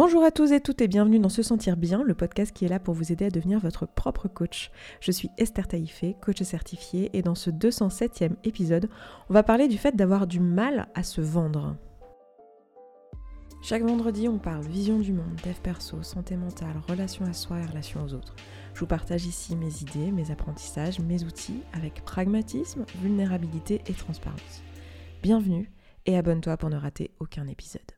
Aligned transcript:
Bonjour 0.00 0.22
à 0.22 0.30
tous 0.30 0.52
et 0.52 0.60
toutes 0.60 0.80
et 0.80 0.86
bienvenue 0.86 1.18
dans 1.18 1.28
Se 1.28 1.42
Sentir 1.42 1.76
Bien, 1.76 2.04
le 2.04 2.14
podcast 2.14 2.52
qui 2.52 2.64
est 2.64 2.68
là 2.68 2.78
pour 2.78 2.94
vous 2.94 3.10
aider 3.10 3.24
à 3.24 3.30
devenir 3.30 3.58
votre 3.58 3.84
propre 3.84 4.28
coach. 4.28 4.70
Je 5.00 5.10
suis 5.10 5.28
Esther 5.38 5.66
Taïfé, 5.66 6.14
coach 6.22 6.40
certifiée, 6.44 7.10
et 7.14 7.20
dans 7.20 7.34
ce 7.34 7.50
207e 7.50 8.36
épisode, 8.44 8.88
on 9.28 9.34
va 9.34 9.42
parler 9.42 9.66
du 9.66 9.76
fait 9.76 9.96
d'avoir 9.96 10.28
du 10.28 10.38
mal 10.38 10.86
à 10.94 11.02
se 11.02 11.20
vendre. 11.20 11.74
Chaque 13.60 13.82
vendredi, 13.82 14.28
on 14.28 14.38
parle 14.38 14.64
vision 14.64 15.00
du 15.00 15.12
monde, 15.12 15.34
dev 15.44 15.58
perso, 15.64 16.00
santé 16.04 16.36
mentale, 16.36 16.80
relation 16.88 17.24
à 17.24 17.32
soi 17.32 17.58
et 17.58 17.66
relation 17.66 18.00
aux 18.04 18.14
autres. 18.14 18.36
Je 18.74 18.78
vous 18.78 18.86
partage 18.86 19.26
ici 19.26 19.56
mes 19.56 19.82
idées, 19.82 20.12
mes 20.12 20.30
apprentissages, 20.30 21.00
mes 21.00 21.24
outils 21.24 21.62
avec 21.72 22.04
pragmatisme, 22.04 22.84
vulnérabilité 23.02 23.82
et 23.88 23.94
transparence. 23.94 24.62
Bienvenue 25.24 25.72
et 26.06 26.16
abonne-toi 26.16 26.56
pour 26.56 26.70
ne 26.70 26.76
rater 26.76 27.10
aucun 27.18 27.48
épisode. 27.48 27.97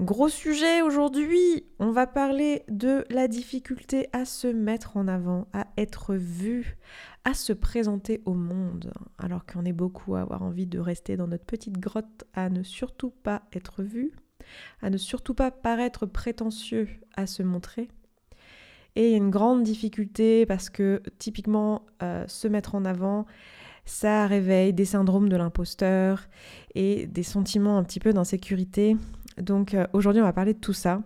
Gros 0.00 0.30
sujet 0.30 0.80
aujourd'hui, 0.80 1.66
on 1.78 1.90
va 1.90 2.06
parler 2.06 2.62
de 2.70 3.04
la 3.10 3.28
difficulté 3.28 4.08
à 4.14 4.24
se 4.24 4.46
mettre 4.46 4.96
en 4.96 5.06
avant, 5.06 5.46
à 5.52 5.66
être 5.76 6.14
vu, 6.14 6.78
à 7.24 7.34
se 7.34 7.52
présenter 7.52 8.22
au 8.24 8.32
monde, 8.32 8.94
alors 9.18 9.44
qu'on 9.44 9.66
est 9.66 9.74
beaucoup 9.74 10.14
à 10.14 10.22
avoir 10.22 10.42
envie 10.42 10.66
de 10.66 10.78
rester 10.78 11.18
dans 11.18 11.26
notre 11.26 11.44
petite 11.44 11.78
grotte, 11.78 12.24
à 12.32 12.48
ne 12.48 12.62
surtout 12.62 13.10
pas 13.10 13.42
être 13.52 13.82
vu, 13.82 14.12
à 14.80 14.88
ne 14.88 14.96
surtout 14.96 15.34
pas 15.34 15.50
paraître 15.50 16.06
prétentieux 16.06 16.88
à 17.14 17.26
se 17.26 17.42
montrer. 17.42 17.88
Et 18.96 19.08
il 19.08 19.10
y 19.10 19.14
a 19.14 19.18
une 19.18 19.28
grande 19.28 19.64
difficulté 19.64 20.46
parce 20.46 20.70
que 20.70 21.02
typiquement 21.18 21.84
euh, 22.02 22.24
se 22.26 22.48
mettre 22.48 22.74
en 22.74 22.86
avant, 22.86 23.26
ça 23.84 24.26
réveille 24.26 24.72
des 24.72 24.86
syndromes 24.86 25.28
de 25.28 25.36
l'imposteur 25.36 26.26
et 26.74 27.06
des 27.06 27.22
sentiments 27.22 27.76
un 27.76 27.82
petit 27.82 28.00
peu 28.00 28.14
d'insécurité 28.14 28.96
donc 29.42 29.74
euh, 29.74 29.86
aujourd'hui, 29.92 30.20
on 30.22 30.24
va 30.24 30.32
parler 30.32 30.54
de 30.54 30.58
tout 30.58 30.72
ça. 30.72 31.02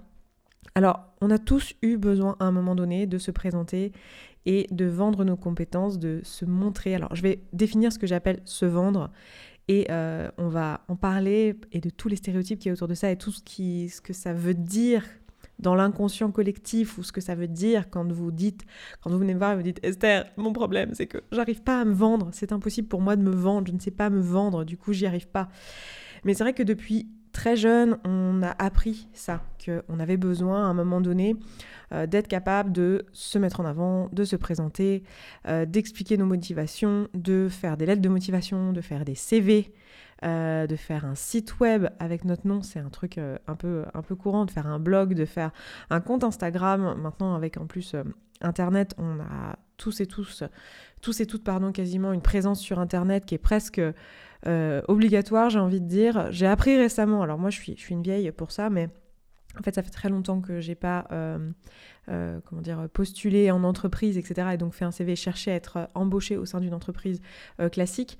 Alors, 0.74 1.00
on 1.20 1.30
a 1.30 1.38
tous 1.38 1.74
eu 1.82 1.96
besoin 1.96 2.36
à 2.40 2.44
un 2.44 2.52
moment 2.52 2.74
donné 2.74 3.06
de 3.06 3.18
se 3.18 3.30
présenter 3.30 3.92
et 4.46 4.66
de 4.70 4.86
vendre 4.86 5.24
nos 5.24 5.36
compétences, 5.36 5.98
de 5.98 6.20
se 6.24 6.44
montrer. 6.44 6.94
Alors, 6.94 7.14
je 7.14 7.22
vais 7.22 7.40
définir 7.52 7.92
ce 7.92 7.98
que 7.98 8.06
j'appelle 8.06 8.40
se 8.44 8.66
vendre 8.66 9.10
et 9.68 9.86
euh, 9.90 10.28
on 10.36 10.48
va 10.48 10.82
en 10.88 10.96
parler 10.96 11.56
et 11.72 11.80
de 11.80 11.90
tous 11.90 12.08
les 12.08 12.16
stéréotypes 12.16 12.58
qui 12.58 12.68
est 12.68 12.72
autour 12.72 12.88
de 12.88 12.94
ça 12.94 13.10
et 13.10 13.16
tout 13.16 13.30
ce, 13.30 13.40
qui, 13.42 13.88
ce 13.88 14.00
que 14.00 14.12
ça 14.12 14.32
veut 14.32 14.54
dire 14.54 15.04
dans 15.58 15.74
l'inconscient 15.74 16.30
collectif 16.30 16.98
ou 16.98 17.02
ce 17.02 17.12
que 17.12 17.20
ça 17.20 17.34
veut 17.34 17.48
dire 17.48 17.88
quand 17.88 18.10
vous 18.10 18.30
dites, 18.30 18.64
quand 19.00 19.10
vous 19.10 19.18
venez 19.18 19.34
me 19.34 19.38
voir 19.38 19.52
et 19.52 19.56
vous 19.56 19.62
dites 19.62 19.80
Esther, 19.82 20.26
mon 20.36 20.52
problème 20.52 20.90
c'est 20.94 21.06
que 21.06 21.18
j'arrive 21.32 21.62
pas 21.62 21.80
à 21.80 21.84
me 21.84 21.94
vendre, 21.94 22.28
c'est 22.32 22.52
impossible 22.52 22.88
pour 22.88 23.00
moi 23.00 23.16
de 23.16 23.22
me 23.22 23.30
vendre, 23.30 23.68
je 23.68 23.72
ne 23.72 23.78
sais 23.78 23.92
pas 23.92 24.10
me 24.10 24.20
vendre, 24.20 24.64
du 24.64 24.76
coup 24.76 24.92
j'y 24.92 25.06
arrive 25.06 25.28
pas. 25.28 25.48
Mais 26.24 26.34
c'est 26.34 26.42
vrai 26.42 26.54
que 26.54 26.62
depuis 26.62 27.08
très 27.34 27.56
jeune, 27.56 27.98
on 28.04 28.42
a 28.42 28.54
appris 28.58 29.08
ça, 29.12 29.42
qu'on 29.62 29.98
avait 29.98 30.16
besoin 30.16 30.64
à 30.64 30.68
un 30.68 30.72
moment 30.72 31.02
donné 31.02 31.36
euh, 31.92 32.06
d'être 32.06 32.28
capable 32.28 32.72
de 32.72 33.04
se 33.12 33.38
mettre 33.38 33.60
en 33.60 33.66
avant, 33.66 34.08
de 34.12 34.24
se 34.24 34.36
présenter, 34.36 35.02
euh, 35.46 35.66
d'expliquer 35.66 36.16
nos 36.16 36.24
motivations, 36.24 37.08
de 37.12 37.48
faire 37.50 37.76
des 37.76 37.84
lettres 37.84 38.00
de 38.00 38.08
motivation, 38.08 38.72
de 38.72 38.80
faire 38.80 39.04
des 39.04 39.16
CV, 39.16 39.72
euh, 40.24 40.66
de 40.66 40.76
faire 40.76 41.04
un 41.04 41.14
site 41.14 41.60
web 41.60 41.88
avec 41.98 42.24
notre 42.24 42.46
nom, 42.46 42.62
c'est 42.62 42.80
un 42.80 42.90
truc 42.90 43.18
un, 43.18 43.54
peu, 43.56 43.84
un 43.94 44.02
peu 44.02 44.14
courant, 44.14 44.44
de 44.44 44.50
faire 44.50 44.66
un 44.66 44.78
blog, 44.78 45.14
de 45.14 45.24
faire 45.24 45.50
un 45.90 46.00
compte 46.00 46.24
Instagram. 46.24 46.94
Maintenant, 47.00 47.34
avec 47.34 47.56
en 47.56 47.66
plus 47.66 47.94
Internet, 48.40 48.94
on 48.98 49.20
a 49.20 49.56
tous 49.76 50.00
et 50.00 50.06
tous, 50.06 50.44
tous 51.00 51.20
et 51.20 51.26
toutes, 51.26 51.44
pardon, 51.44 51.72
quasiment 51.72 52.12
une 52.12 52.22
présence 52.22 52.60
sur 52.60 52.78
Internet 52.78 53.26
qui 53.26 53.34
est 53.34 53.38
presque 53.38 53.80
euh, 54.46 54.82
obligatoire, 54.88 55.50
j'ai 55.50 55.58
envie 55.58 55.80
de 55.80 55.88
dire. 55.88 56.30
J'ai 56.30 56.46
appris 56.46 56.76
récemment, 56.76 57.22
alors 57.22 57.38
moi 57.38 57.50
je 57.50 57.60
suis 57.60 57.76
une 57.90 58.02
vieille 58.02 58.30
pour 58.32 58.50
ça, 58.50 58.70
mais 58.70 58.88
en 59.58 59.62
fait 59.62 59.74
ça 59.74 59.82
fait 59.82 59.90
très 59.90 60.08
longtemps 60.08 60.40
que 60.40 60.60
j'ai 60.60 60.74
pas 60.74 61.06
euh, 61.12 61.50
euh, 62.08 62.40
comment 62.44 62.62
dire, 62.62 62.88
postulé 62.92 63.50
en 63.50 63.64
entreprise, 63.64 64.18
etc. 64.18 64.48
Et 64.54 64.56
donc 64.56 64.74
fait 64.74 64.84
un 64.84 64.90
CV, 64.90 65.16
cherché 65.16 65.50
à 65.50 65.54
être 65.54 65.88
embauché 65.94 66.36
au 66.36 66.44
sein 66.44 66.60
d'une 66.60 66.74
entreprise 66.74 67.20
classique. 67.72 68.18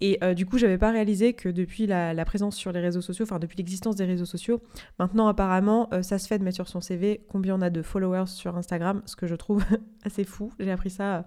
Et 0.00 0.18
du 0.34 0.44
coup, 0.44 0.58
j'avais 0.58 0.76
pas 0.76 0.90
réalisé 0.90 1.32
que 1.32 1.48
depuis 1.48 1.86
la, 1.86 2.24
présence 2.24 2.56
sur 2.56 2.72
les 2.72 2.80
réseaux 2.80 3.00
sociaux, 3.00 3.24
enfin 3.24 3.38
depuis 3.38 3.56
l'existence 3.56 3.96
des 3.96 4.04
réseaux 4.04 4.26
sociaux, 4.26 4.60
maintenant 4.98 5.28
apparemment, 5.28 5.88
ça 6.02 6.18
se 6.18 6.26
fait 6.26 6.38
de 6.38 6.44
mettre 6.44 6.56
sur 6.56 6.68
son 6.68 6.80
CV 6.80 7.24
combien 7.28 7.54
on 7.54 7.62
a 7.62 7.70
de 7.70 7.80
followers 7.80 8.26
sur 8.26 8.56
Instagram, 8.56 9.02
ce 9.06 9.16
que 9.16 9.26
je 9.26 9.34
trouve 9.34 9.64
assez 10.04 10.24
fou. 10.24 10.52
J'ai 10.58 10.70
appris 10.70 10.90
ça 10.90 11.24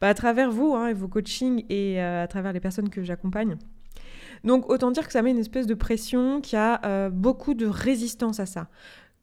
bah, 0.00 0.08
à 0.08 0.14
travers 0.14 0.50
vous 0.50 0.74
hein, 0.74 0.88
et 0.88 0.94
vos 0.94 1.08
coachings 1.08 1.64
et 1.68 2.00
à 2.00 2.26
travers 2.26 2.52
les 2.52 2.60
personnes 2.60 2.88
que 2.88 3.02
j'accompagne. 3.02 3.58
Donc 4.44 4.70
autant 4.70 4.90
dire 4.90 5.06
que 5.06 5.12
ça 5.12 5.22
met 5.22 5.30
une 5.30 5.38
espèce 5.38 5.66
de 5.66 5.74
pression 5.74 6.40
qui 6.40 6.54
a 6.54 6.80
euh, 6.84 7.10
beaucoup 7.10 7.54
de 7.54 7.66
résistance 7.66 8.40
à 8.40 8.46
ça. 8.46 8.68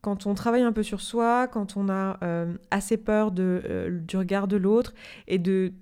Quand 0.02 0.26
on 0.26 0.34
travaille 0.34 0.64
un 0.64 0.72
peu 0.72 0.82
sur 0.82 1.00
soi, 1.00 1.48
quand 1.48 1.78
on 1.78 1.88
a 1.88 2.18
euh, 2.24 2.54
assez 2.72 2.98
peur 2.98 3.32
de, 3.32 3.62
euh, 3.70 4.00
du 4.00 4.18
regard 4.18 4.48
de 4.48 4.58
l'autre 4.58 4.94
et 5.28 5.38
de 5.38 5.74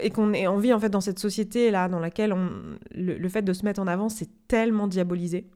et 0.00 0.08
qu'on 0.08 0.32
est 0.32 0.46
en 0.46 0.56
vie 0.56 0.72
en 0.72 0.80
fait 0.80 0.88
dans 0.88 1.02
cette 1.02 1.18
société 1.18 1.70
là 1.70 1.88
dans 1.88 2.00
laquelle 2.00 2.32
on, 2.32 2.48
le, 2.94 3.28
fait 3.28 3.42
de 3.42 3.52
se 3.52 3.62
mettre 3.62 3.80
en 3.80 3.86
avant 3.86 4.08
c'est 4.08 4.28
tellement 4.48 4.86
diabolisé. 4.86 5.48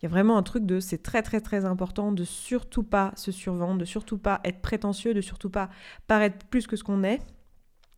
Il 0.00 0.04
y 0.04 0.06
a 0.06 0.08
vraiment 0.08 0.36
un 0.36 0.44
truc 0.44 0.64
de 0.64 0.78
c'est 0.78 1.02
très 1.02 1.22
très 1.22 1.40
très 1.40 1.64
important 1.64 2.12
de 2.12 2.22
surtout 2.22 2.84
pas 2.84 3.12
se 3.16 3.32
survendre, 3.32 3.78
de 3.78 3.84
surtout 3.84 4.18
pas 4.18 4.40
être 4.44 4.60
prétentieux, 4.60 5.12
de 5.12 5.20
surtout 5.20 5.50
pas 5.50 5.70
paraître 6.06 6.46
plus 6.46 6.68
que 6.68 6.76
ce 6.76 6.84
qu'on 6.84 7.02
est, 7.02 7.20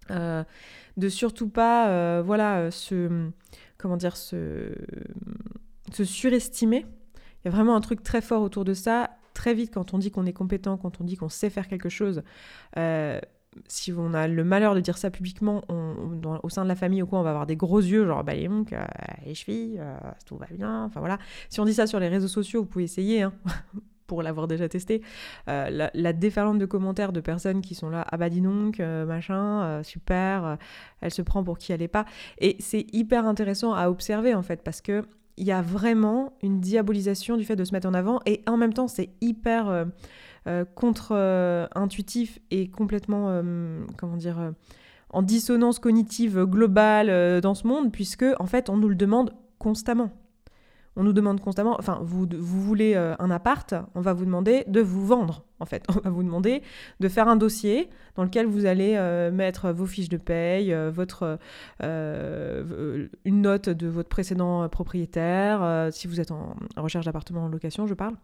de 0.08 1.08
surtout 1.08 1.48
pas 1.48 2.22
voilà 2.22 2.70
se 2.70 3.30
comment 3.78 3.96
dire, 3.96 4.16
se, 4.16 4.72
se 5.92 6.04
surestimer. 6.04 6.86
Il 7.16 7.46
y 7.46 7.48
a 7.48 7.50
vraiment 7.50 7.76
un 7.76 7.80
truc 7.80 8.02
très 8.02 8.20
fort 8.20 8.42
autour 8.42 8.64
de 8.64 8.74
ça. 8.74 9.10
Très 9.34 9.54
vite, 9.54 9.72
quand 9.72 9.94
on 9.94 9.98
dit 9.98 10.10
qu'on 10.10 10.26
est 10.26 10.32
compétent, 10.32 10.76
quand 10.76 11.00
on 11.00 11.04
dit 11.04 11.16
qu'on 11.16 11.28
sait 11.28 11.50
faire 11.50 11.68
quelque 11.68 11.88
chose, 11.88 12.22
euh, 12.78 13.20
si 13.68 13.92
on 13.92 14.14
a 14.14 14.28
le 14.28 14.44
malheur 14.44 14.74
de 14.74 14.80
dire 14.80 14.98
ça 14.98 15.10
publiquement, 15.10 15.62
au 15.68 16.48
sein 16.48 16.64
de 16.64 16.68
la 16.68 16.74
famille 16.74 17.02
ou 17.02 17.06
quoi, 17.06 17.20
on 17.20 17.22
va 17.22 17.30
avoir 17.30 17.46
des 17.46 17.56
gros 17.56 17.80
yeux, 17.80 18.06
genre 18.06 18.24
bah 18.24 18.34
les 18.34 18.48
donc, 18.48 18.72
euh, 18.72 18.84
les 19.24 19.34
chevilles, 19.34 19.78
euh, 19.78 19.96
tout 20.24 20.36
va 20.36 20.46
bien, 20.50 20.84
enfin 20.84 21.00
voilà. 21.00 21.18
Si 21.48 21.60
on 21.60 21.64
dit 21.64 21.74
ça 21.74 21.86
sur 21.86 22.00
les 22.00 22.08
réseaux 22.08 22.28
sociaux, 22.28 22.62
vous 22.62 22.66
pouvez 22.66 22.84
essayer, 22.84 23.22
hein. 23.22 23.32
pour 24.06 24.22
l'avoir 24.22 24.46
déjà 24.48 24.68
testé, 24.68 25.02
euh, 25.48 25.88
la, 25.92 26.12
déferlante 26.12 26.58
de 26.58 26.66
commentaires 26.66 27.12
de 27.12 27.20
personnes 27.20 27.60
qui 27.60 27.74
sont 27.74 27.90
là, 27.90 28.06
ah 28.10 28.16
bah 28.16 28.30
dis 28.30 28.40
donc, 28.40 28.80
euh, 28.80 29.04
machin, 29.04 29.62
euh, 29.62 29.82
super, 29.82 30.58
elle 31.00 31.10
se 31.10 31.22
prend 31.22 31.42
pour 31.42 31.58
qui 31.58 31.72
elle 31.72 31.80
n'est 31.80 31.88
pas. 31.88 32.06
Et 32.38 32.56
c'est 32.60 32.86
hyper 32.92 33.26
intéressant 33.26 33.74
à 33.74 33.88
observer 33.88 34.34
en 34.34 34.42
fait, 34.42 34.62
parce 34.62 34.80
que 34.80 35.02
il 35.38 35.46
y 35.46 35.52
a 35.52 35.60
vraiment 35.60 36.32
une 36.42 36.60
diabolisation 36.60 37.36
du 37.36 37.44
fait 37.44 37.56
de 37.56 37.64
se 37.64 37.72
mettre 37.72 37.86
en 37.86 37.94
avant, 37.94 38.20
et 38.24 38.42
en 38.46 38.56
même 38.56 38.72
temps 38.72 38.88
c'est 38.88 39.10
hyper 39.20 39.86
contre-intuitif 40.74 42.38
et 42.50 42.70
complètement, 42.70 43.42
comment 43.98 44.16
dire, 44.16 44.52
en 45.10 45.20
dissonance 45.20 45.78
cognitive 45.78 46.44
globale 46.44 47.42
dans 47.42 47.54
ce 47.54 47.66
monde, 47.66 47.92
puisque 47.92 48.24
en 48.38 48.46
fait 48.46 48.70
on 48.70 48.78
nous 48.78 48.88
le 48.88 48.94
demande 48.94 49.34
constamment 49.58 50.10
on 50.96 51.02
nous 51.02 51.12
demande 51.12 51.40
constamment, 51.40 51.76
enfin, 51.78 52.00
vous, 52.02 52.26
vous 52.38 52.62
voulez 52.62 52.94
euh, 52.94 53.14
un 53.18 53.30
appart, 53.30 53.74
on 53.94 54.00
va 54.00 54.14
vous 54.14 54.24
demander 54.24 54.64
de 54.66 54.80
vous 54.80 55.06
vendre, 55.06 55.44
en 55.60 55.66
fait. 55.66 55.84
On 55.90 56.00
va 56.00 56.10
vous 56.10 56.22
demander 56.22 56.62
de 57.00 57.08
faire 57.08 57.28
un 57.28 57.36
dossier 57.36 57.88
dans 58.14 58.24
lequel 58.24 58.46
vous 58.46 58.66
allez 58.66 58.94
euh, 58.96 59.30
mettre 59.30 59.70
vos 59.72 59.86
fiches 59.86 60.08
de 60.08 60.16
paye, 60.16 60.72
euh, 60.72 60.90
votre, 60.90 61.38
une 61.82 63.08
note 63.42 63.68
de 63.68 63.86
votre 63.86 64.08
précédent 64.08 64.68
propriétaire, 64.68 65.88
si 65.92 66.06
vous 66.06 66.20
êtes 66.20 66.30
en, 66.30 66.56
recherche 66.76 67.04
d'appartement 67.04 67.44
en 67.44 67.48
location, 67.48 67.86
je 67.86 67.94
parle. 67.94 68.14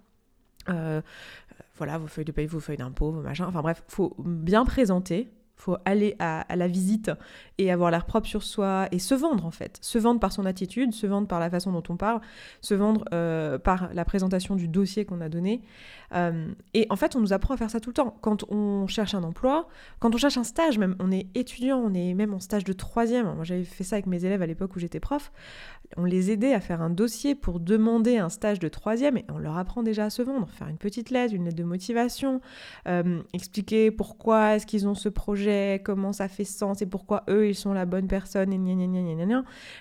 voilà, 1.77 1.99
vos 1.99 2.07
feuilles 2.07 2.25
de 2.25 2.33
paye, 2.33 2.47
vos 2.47 2.61
feuilles 2.61 2.79
d'impôt, 2.79 3.11
vos 3.11 3.23
machins. 3.23 3.45
Enfin 3.47 3.61
bref, 3.61 3.85
faut 3.89 4.17
bien 4.19 4.65
présenter 4.65 5.29
faut 5.63 5.77
aller 5.85 6.17
à, 6.19 6.45
la 6.57 6.67
visite 6.67 7.13
et 7.59 7.71
avoir 7.71 7.93
l'air 7.93 8.05
propre 8.05 8.27
sur 8.27 8.43
soi 8.43 8.89
et 8.91 8.99
se 8.99 9.15
vendre 9.15 9.47
en 9.47 9.53
fait. 9.53 9.79
Se 9.81 9.97
vendre 9.97 10.19
par 10.19 10.33
son 10.33 10.45
attitude, 10.45 10.93
se 10.93 11.07
vendre 11.07 11.29
par 11.29 11.39
la 11.39 11.51
façon 11.51 11.71
dont 11.71 11.85
on 11.89 11.97
parle, 11.97 12.21
se 12.61 12.75
vendre 12.75 13.05
euh, 13.15 13.59
par 13.59 13.95
la 13.95 14.05
présentation 14.05 14.57
du 14.57 14.67
dossier 14.67 15.05
qu'on 15.05 15.21
a 15.21 15.29
donné. 15.29 15.63
Euh, 16.15 16.53
et 16.75 16.87
en 16.91 16.97
fait, 16.97 17.17
on 17.17 17.21
nous 17.21 17.33
apprend 17.33 17.55
à 17.55 17.57
faire 17.57 17.71
ça 17.71 17.81
tout 17.81 17.91
le 17.91 17.95
temps. 17.95 18.17
Quand 18.21 18.45
on 18.51 18.87
cherche 18.87 19.15
un 19.15 19.23
emploi, 19.23 19.69
quand 19.99 20.15
on 20.15 20.19
cherche 20.19 20.37
un 20.37 20.45
stage, 20.45 20.79
même 20.79 20.97
on 20.99 21.11
est 21.11 21.27
étudiant, 21.35 21.79
on 21.79 21.95
est 21.95 22.15
même 22.15 22.35
en 22.35 22.41
stage 22.41 22.65
de 22.65 22.73
troisième. 22.73 23.35
Moi, 23.35 23.45
j'avais 23.45 23.65
fait 23.65 23.85
ça 23.85 23.97
avec 23.97 24.07
mes 24.07 24.25
élèves 24.25 24.43
à 24.43 24.47
l'époque 24.47 24.77
où 24.77 24.79
j'étais 24.79 25.01
prof. 25.01 25.33
On 25.97 26.05
les 26.05 26.31
aidait 26.31 26.55
à 26.55 26.61
faire 26.61 26.81
un 26.81 26.91
dossier 26.91 27.35
pour 27.35 27.61
demander 27.61 28.17
un 28.17 28.29
stage 28.29 28.59
de 28.59 28.69
troisième 28.69 29.19
et 29.19 29.25
on 29.31 29.39
leur 29.39 29.59
apprend 29.59 29.83
déjà 29.83 30.07
à 30.07 30.11
se 30.11 30.23
vendre, 30.23 30.49
faire 30.49 30.69
une 30.69 30.79
petite 30.79 31.11
lettre, 31.11 31.35
une 31.35 31.45
lettre 31.45 31.57
de 31.57 31.65
motivation, 31.65 32.41
euh, 32.89 33.21
expliquer 33.35 33.91
pourquoi 33.91 34.57
est-ce 34.57 34.67
qu'ils 34.67 34.89
ont 34.89 34.95
ce 34.95 35.09
projet 35.09 35.83
comment 35.85 36.13
ça 36.13 36.29
fait 36.29 36.45
sens 36.45 36.81
et 36.81 36.87
pourquoi 36.87 37.25
eux, 37.29 37.49
ils 37.49 37.55
sont 37.55 37.73
la 37.73 37.85
bonne 37.85 38.07
personne 38.07 38.53
et. 38.53 38.63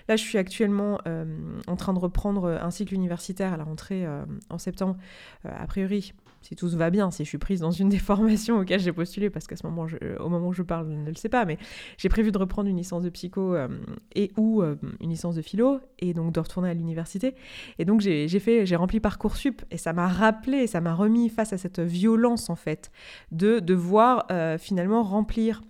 Là, 0.08 0.16
je 0.16 0.22
suis 0.22 0.38
actuellement 0.38 1.00
euh, 1.08 1.26
en 1.68 1.76
train 1.76 1.94
de 1.94 2.00
reprendre 2.00 2.48
un 2.48 2.72
cycle 2.72 2.94
universitaire 2.94 3.54
à 3.54 3.58
la 3.58 3.64
rentrée 3.64 4.06
en 4.50 4.58
septembre. 4.58 4.98
A 5.44 5.66
priori, 5.68 6.14
si 6.42 6.56
tout 6.56 6.68
va 6.70 6.90
bien, 6.90 7.12
si 7.12 7.24
je 7.24 7.30
suis 7.30 7.38
prise 7.38 7.60
dans 7.60 7.72
une 7.72 7.90
des 7.90 8.00
formations 8.00 8.60
auxquelles 8.60 8.80
j'ai 8.80 8.92
postulé, 8.92 9.30
parce 9.30 9.48
qu'à 9.48 9.56
ce 9.56 9.66
moment, 9.66 9.88
au 10.20 10.30
moment 10.30 10.48
où 10.48 10.54
je 10.54 10.64
parle, 10.64 10.88
je 10.90 10.96
ne 10.96 11.10
le 11.10 11.16
sais 11.16 11.30
pas, 11.30 11.46
mais 11.46 11.58
j'ai 11.98 12.10
prévu 12.10 12.32
de 12.32 12.38
reprendre 12.38 12.70
une 12.70 12.78
licence 12.78 13.04
de 13.04 13.10
psycho 13.10 13.56
euh, 13.56 13.68
et 14.16 14.32
ou 14.38 14.62
euh, 14.62 14.76
une 15.00 15.10
licence 15.10 15.36
de 15.36 15.42
philo, 15.42 15.80
et 16.00 16.14
donc 16.14 16.34
de 16.34 16.40
retourner 16.40 16.70
à 16.70 16.74
l'université. 16.74 17.36
Et 17.80 17.86
donc 17.86 18.02
j'ai 18.02 18.28
fait, 18.40 18.66
j'ai 18.66 18.76
rempli 18.76 19.00
Parcoursup, 19.00 19.62
et 19.72 19.78
ça 19.78 19.94
m'a 19.94 20.08
rappelé, 20.08 20.68
ça 20.68 20.82
m'a 20.82 20.94
remis 20.94 21.30
face 21.30 21.54
à 21.54 21.58
cette 21.58 21.80
violence 21.80 22.50
en 22.50 22.56
fait, 22.56 22.92
de 23.32 23.60
devoir 23.60 24.26
euh, 24.32 24.58
finalement 24.58 25.04
remplir 25.04 25.62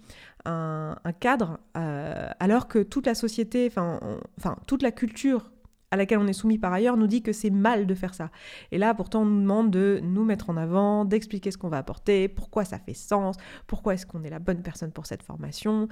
un, 0.45 0.95
un 1.03 1.12
cadre, 1.12 1.59
alors 1.75 2.68
que 2.68 2.79
toute 2.79 3.06
la 3.06 3.13
société, 3.13 3.71
enfin 3.75 4.57
toute 4.65 4.81
la 4.81 4.91
culture 4.91 5.51
à 5.92 5.98
laquelle 5.98 6.20
on 6.20 6.28
est 6.28 6.34
soumis 6.34 6.58
par 6.58 6.74
ailleurs 6.74 6.98
nous 6.98 7.08
dit 7.08 7.22
que 7.22 7.34
c'est 7.34 7.50
mal 7.50 7.86
de 7.86 7.94
faire 7.94 8.14
ça. 8.14 8.32
Et 8.72 8.78
là, 8.78 8.94
pourtant, 8.94 9.22
on 9.22 9.26
nous 9.26 9.42
demande 9.42 9.72
de 9.72 10.00
nous 10.02 10.24
mettre 10.24 10.50
en 10.50 10.58
avant, 10.58 11.06
d'expliquer 11.06 11.52
ce 11.52 11.58
qu'on 11.58 11.70
va 11.70 11.78
apporter, 11.78 12.28
pourquoi 12.28 12.66
ça 12.66 12.80
fait 12.80 12.94
sens, 12.94 13.36
pourquoi 13.68 13.94
est-ce 13.94 14.06
qu'on 14.06 14.24
est 14.24 14.30
la 14.30 14.40
bonne 14.40 14.62
personne 14.62 14.92
pour 14.92 15.06
cette 15.06 15.22
formation, 15.22 15.88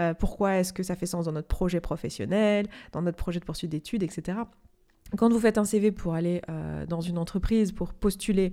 euh, 0.00 0.14
pourquoi 0.14 0.56
est-ce 0.56 0.72
que 0.72 0.82
ça 0.82 0.96
fait 0.96 1.06
sens 1.06 1.26
dans 1.26 1.32
notre 1.32 1.48
projet 1.48 1.80
professionnel, 1.80 2.66
dans 2.92 3.02
notre 3.02 3.18
projet 3.18 3.38
de 3.38 3.44
poursuite 3.44 3.70
d'études, 3.70 4.02
etc. 4.02 4.38
Quand 5.16 5.30
vous 5.30 5.38
faites 5.38 5.58
un 5.58 5.64
CV 5.64 5.92
pour 5.92 6.14
aller 6.14 6.40
euh, 6.48 6.86
dans 6.86 7.00
une 7.00 7.18
entreprise, 7.18 7.70
pour 7.70 7.92
postuler 7.92 8.52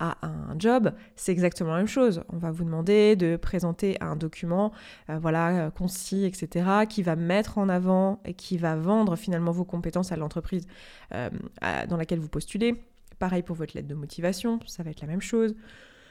à 0.00 0.16
un 0.26 0.58
job, 0.58 0.92
c'est 1.14 1.30
exactement 1.30 1.70
la 1.70 1.78
même 1.78 1.86
chose. 1.86 2.24
On 2.32 2.38
va 2.38 2.50
vous 2.50 2.64
demander 2.64 3.14
de 3.14 3.36
présenter 3.36 3.96
un 4.00 4.16
document, 4.16 4.72
euh, 5.10 5.18
voilà, 5.20 5.66
euh, 5.66 5.70
concis, 5.70 6.24
etc., 6.24 6.66
qui 6.88 7.02
va 7.02 7.14
mettre 7.14 7.58
en 7.58 7.68
avant 7.68 8.20
et 8.24 8.34
qui 8.34 8.58
va 8.58 8.74
vendre 8.74 9.14
finalement 9.14 9.52
vos 9.52 9.64
compétences 9.64 10.10
à 10.10 10.16
l'entreprise 10.16 10.66
dans 11.10 11.96
laquelle 11.96 12.18
vous 12.18 12.28
postulez. 12.28 12.82
Pareil 13.18 13.42
pour 13.42 13.56
votre 13.56 13.76
lettre 13.76 13.88
de 13.88 13.94
motivation, 13.94 14.60
ça 14.66 14.82
va 14.82 14.90
être 14.90 15.00
la 15.00 15.06
même 15.06 15.20
chose. 15.20 15.54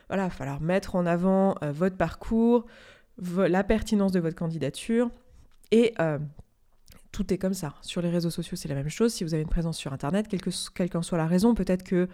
Voilà, 0.08 0.24
il 0.24 0.30
va 0.30 0.30
falloir 0.30 0.62
mettre 0.62 0.96
en 0.96 1.06
avant 1.06 1.56
votre 1.62 1.96
parcours, 1.96 2.66
la 3.18 3.64
pertinence 3.64 4.12
de 4.12 4.20
votre 4.20 4.36
candidature 4.36 5.10
et 5.72 5.94
tout 7.12 7.34
est 7.34 7.38
comme 7.38 7.54
ça. 7.54 7.74
Sur 7.82 8.02
les 8.02 8.10
réseaux 8.10 8.30
sociaux, 8.30 8.56
c'est 8.56 8.68
la 8.68 8.76
même 8.76 8.90
chose. 8.90 9.14
Si 9.14 9.24
vous 9.24 9.34
avez 9.34 9.42
une 9.42 9.50
présence 9.50 9.78
sur 9.78 9.94
Internet, 9.94 10.28
quelle 10.28 10.90
qu'en 10.90 11.02
soit 11.02 11.18
la 11.18 11.26
raison, 11.26 11.56
peut-être 11.56 11.84
que, 11.84 12.08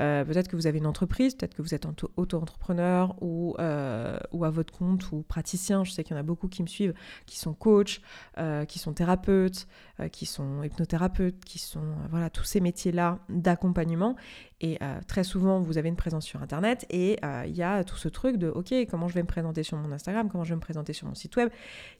euh, 0.00 0.24
peut 0.24 0.42
que 0.42 0.56
vous 0.56 0.66
avez 0.66 0.78
une 0.78 0.86
entreprise, 0.86 1.34
peut-être 1.34 1.54
que 1.54 1.62
vous 1.62 1.74
êtes 1.74 1.86
auto-entrepreneur 2.16 3.14
ou, 3.20 3.54
euh, 3.58 4.18
ou 4.32 4.44
à 4.44 4.50
votre 4.50 4.72
compte 4.72 5.12
ou 5.12 5.22
praticien. 5.22 5.84
Je 5.84 5.92
sais 5.92 6.02
qu'il 6.02 6.16
y 6.16 6.18
en 6.18 6.20
a 6.20 6.24
beaucoup 6.24 6.48
qui 6.48 6.62
me 6.62 6.68
suivent, 6.68 6.94
qui 7.26 7.38
sont 7.38 7.54
coachs, 7.54 8.00
euh, 8.38 8.64
qui 8.64 8.78
sont 8.78 8.92
thérapeutes, 8.92 9.66
qui 10.12 10.26
sont 10.26 10.62
hypnothérapeutes, 10.62 11.44
qui 11.44 11.58
sont 11.58 11.94
voilà 12.10 12.30
tous 12.30 12.44
ces 12.44 12.60
métiers-là 12.60 13.18
d'accompagnement. 13.28 14.16
Et 14.62 14.78
très 15.06 15.24
souvent, 15.24 15.60
vous 15.60 15.78
avez 15.78 15.88
une 15.90 15.96
présence 15.96 16.24
sur 16.24 16.42
Internet 16.42 16.86
et 16.88 17.18
il 17.46 17.54
y 17.54 17.62
a 17.62 17.84
tout 17.84 17.96
ce 17.96 18.08
truc 18.08 18.36
de 18.38 18.48
OK, 18.48 18.74
comment 18.90 19.08
je 19.08 19.14
vais 19.14 19.22
me 19.22 19.28
présenter 19.28 19.62
sur 19.62 19.76
mon 19.76 19.92
Instagram, 19.92 20.30
comment 20.30 20.44
je 20.44 20.50
vais 20.50 20.56
me 20.56 20.60
présenter 20.60 20.94
sur 20.94 21.06
mon 21.06 21.14
site 21.14 21.36
web. 21.36 21.50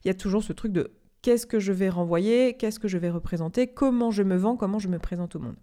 Il 0.04 0.08
y 0.08 0.10
a 0.10 0.14
toujours 0.14 0.42
ce 0.42 0.54
truc 0.54 0.72
de 0.72 0.90
qu'est-ce 1.22 1.46
que 1.46 1.58
je 1.58 1.72
vais 1.72 1.88
renvoyer, 1.88 2.54
qu'est-ce 2.54 2.78
que 2.78 2.88
je 2.88 2.98
vais 2.98 3.10
représenter, 3.10 3.66
comment 3.66 4.10
je 4.10 4.22
me 4.22 4.36
vends, 4.36 4.56
comment 4.56 4.78
je 4.78 4.88
me 4.88 4.98
présente 4.98 5.36
au 5.36 5.40
monde. 5.40 5.56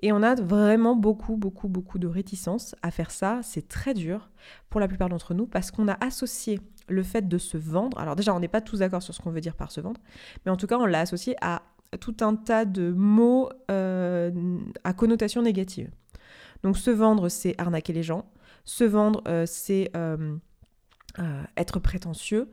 Et 0.00 0.12
on 0.12 0.22
a 0.22 0.34
vraiment 0.36 0.94
beaucoup, 0.94 1.36
beaucoup, 1.36 1.68
beaucoup 1.68 1.98
de 1.98 2.06
réticence 2.06 2.76
à 2.82 2.90
faire 2.90 3.10
ça. 3.10 3.40
C'est 3.42 3.66
très 3.66 3.94
dur 3.94 4.30
pour 4.70 4.80
la 4.80 4.86
plupart 4.86 5.08
d'entre 5.08 5.34
nous 5.34 5.46
parce 5.46 5.70
qu'on 5.70 5.88
a 5.88 5.96
associé 6.04 6.60
le 6.88 7.02
fait 7.02 7.28
de 7.28 7.38
se 7.38 7.56
vendre. 7.56 7.98
Alors 7.98 8.14
déjà, 8.14 8.34
on 8.34 8.40
n'est 8.40 8.48
pas 8.48 8.60
tous 8.60 8.78
d'accord 8.78 9.02
sur 9.02 9.12
ce 9.12 9.20
qu'on 9.20 9.30
veut 9.30 9.40
dire 9.40 9.56
par 9.56 9.72
se 9.72 9.80
vendre, 9.80 10.00
mais 10.44 10.52
en 10.52 10.56
tout 10.56 10.66
cas, 10.66 10.78
on 10.78 10.86
l'a 10.86 11.00
associé 11.00 11.36
à 11.40 11.62
tout 12.00 12.16
un 12.20 12.36
tas 12.36 12.64
de 12.64 12.90
mots 12.90 13.48
euh, 13.70 14.58
à 14.84 14.92
connotation 14.92 15.42
négative. 15.42 15.90
Donc 16.62 16.76
se 16.76 16.90
vendre, 16.90 17.28
c'est 17.28 17.54
arnaquer 17.58 17.92
les 17.92 18.02
gens. 18.02 18.30
Se 18.64 18.84
vendre, 18.84 19.22
euh, 19.28 19.44
c'est 19.46 19.90
euh, 19.96 20.36
euh, 21.18 21.42
être 21.56 21.80
prétentieux. 21.80 22.50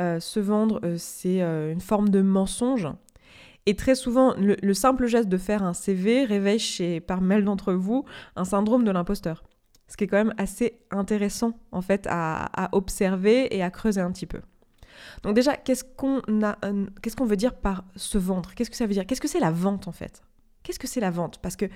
Euh, 0.00 0.18
se 0.18 0.40
vendre, 0.40 0.80
euh, 0.82 0.96
c'est 0.98 1.40
une 1.40 1.80
forme 1.80 2.08
de 2.08 2.22
mensonge. 2.22 2.88
Et 3.66 3.76
très 3.76 3.94
souvent, 3.94 4.34
le, 4.38 4.74
simple 4.74 5.06
geste 5.06 5.28
de 5.28 5.36
faire 5.36 5.62
un 5.62 5.74
CV 5.74 6.24
réveille 6.24 6.58
chez 6.58 7.00
par 7.00 7.20
mal 7.20 7.44
d'entre 7.44 7.74
vous 7.74 8.06
un 8.34 8.44
syndrome 8.44 8.82
de 8.82 8.90
l'imposteur. 8.90 9.44
Ce 9.88 9.96
qui 9.96 10.04
est 10.04 10.06
quand 10.06 10.16
même 10.16 10.34
assez 10.38 10.80
intéressant 10.90 11.58
en 11.70 11.82
fait 11.82 12.06
à, 12.10 12.70
observer 12.72 13.54
et 13.54 13.62
à 13.62 13.70
creuser 13.70 14.00
un 14.00 14.10
petit 14.10 14.26
peu. 14.26 14.40
Donc 15.22 15.34
déjà, 15.34 15.56
qu'est-ce 15.56 15.84
qu'on 15.84 16.20
a, 16.42 16.56
qu'est-ce 17.02 17.14
qu'on 17.14 17.26
veut 17.26 17.36
dire 17.36 17.54
par 17.54 17.84
se 17.94 18.16
vendre? 18.16 18.54
Qu'est-ce 18.54 18.70
que 18.70 18.76
ça 18.76 18.86
veut 18.86 18.94
dire? 18.94 19.06
Qu'est-ce 19.06 19.20
que 19.20 19.28
c'est 19.28 19.40
la 19.40 19.50
vente 19.50 19.86
en 19.86 19.92
fait? 19.92 20.22
Qu'est-ce 20.62 20.78
que 20.78 20.88
c'est 20.88 21.00
la 21.00 21.10
vente? 21.10 21.38
Parce 21.38 21.56
que 21.56 21.66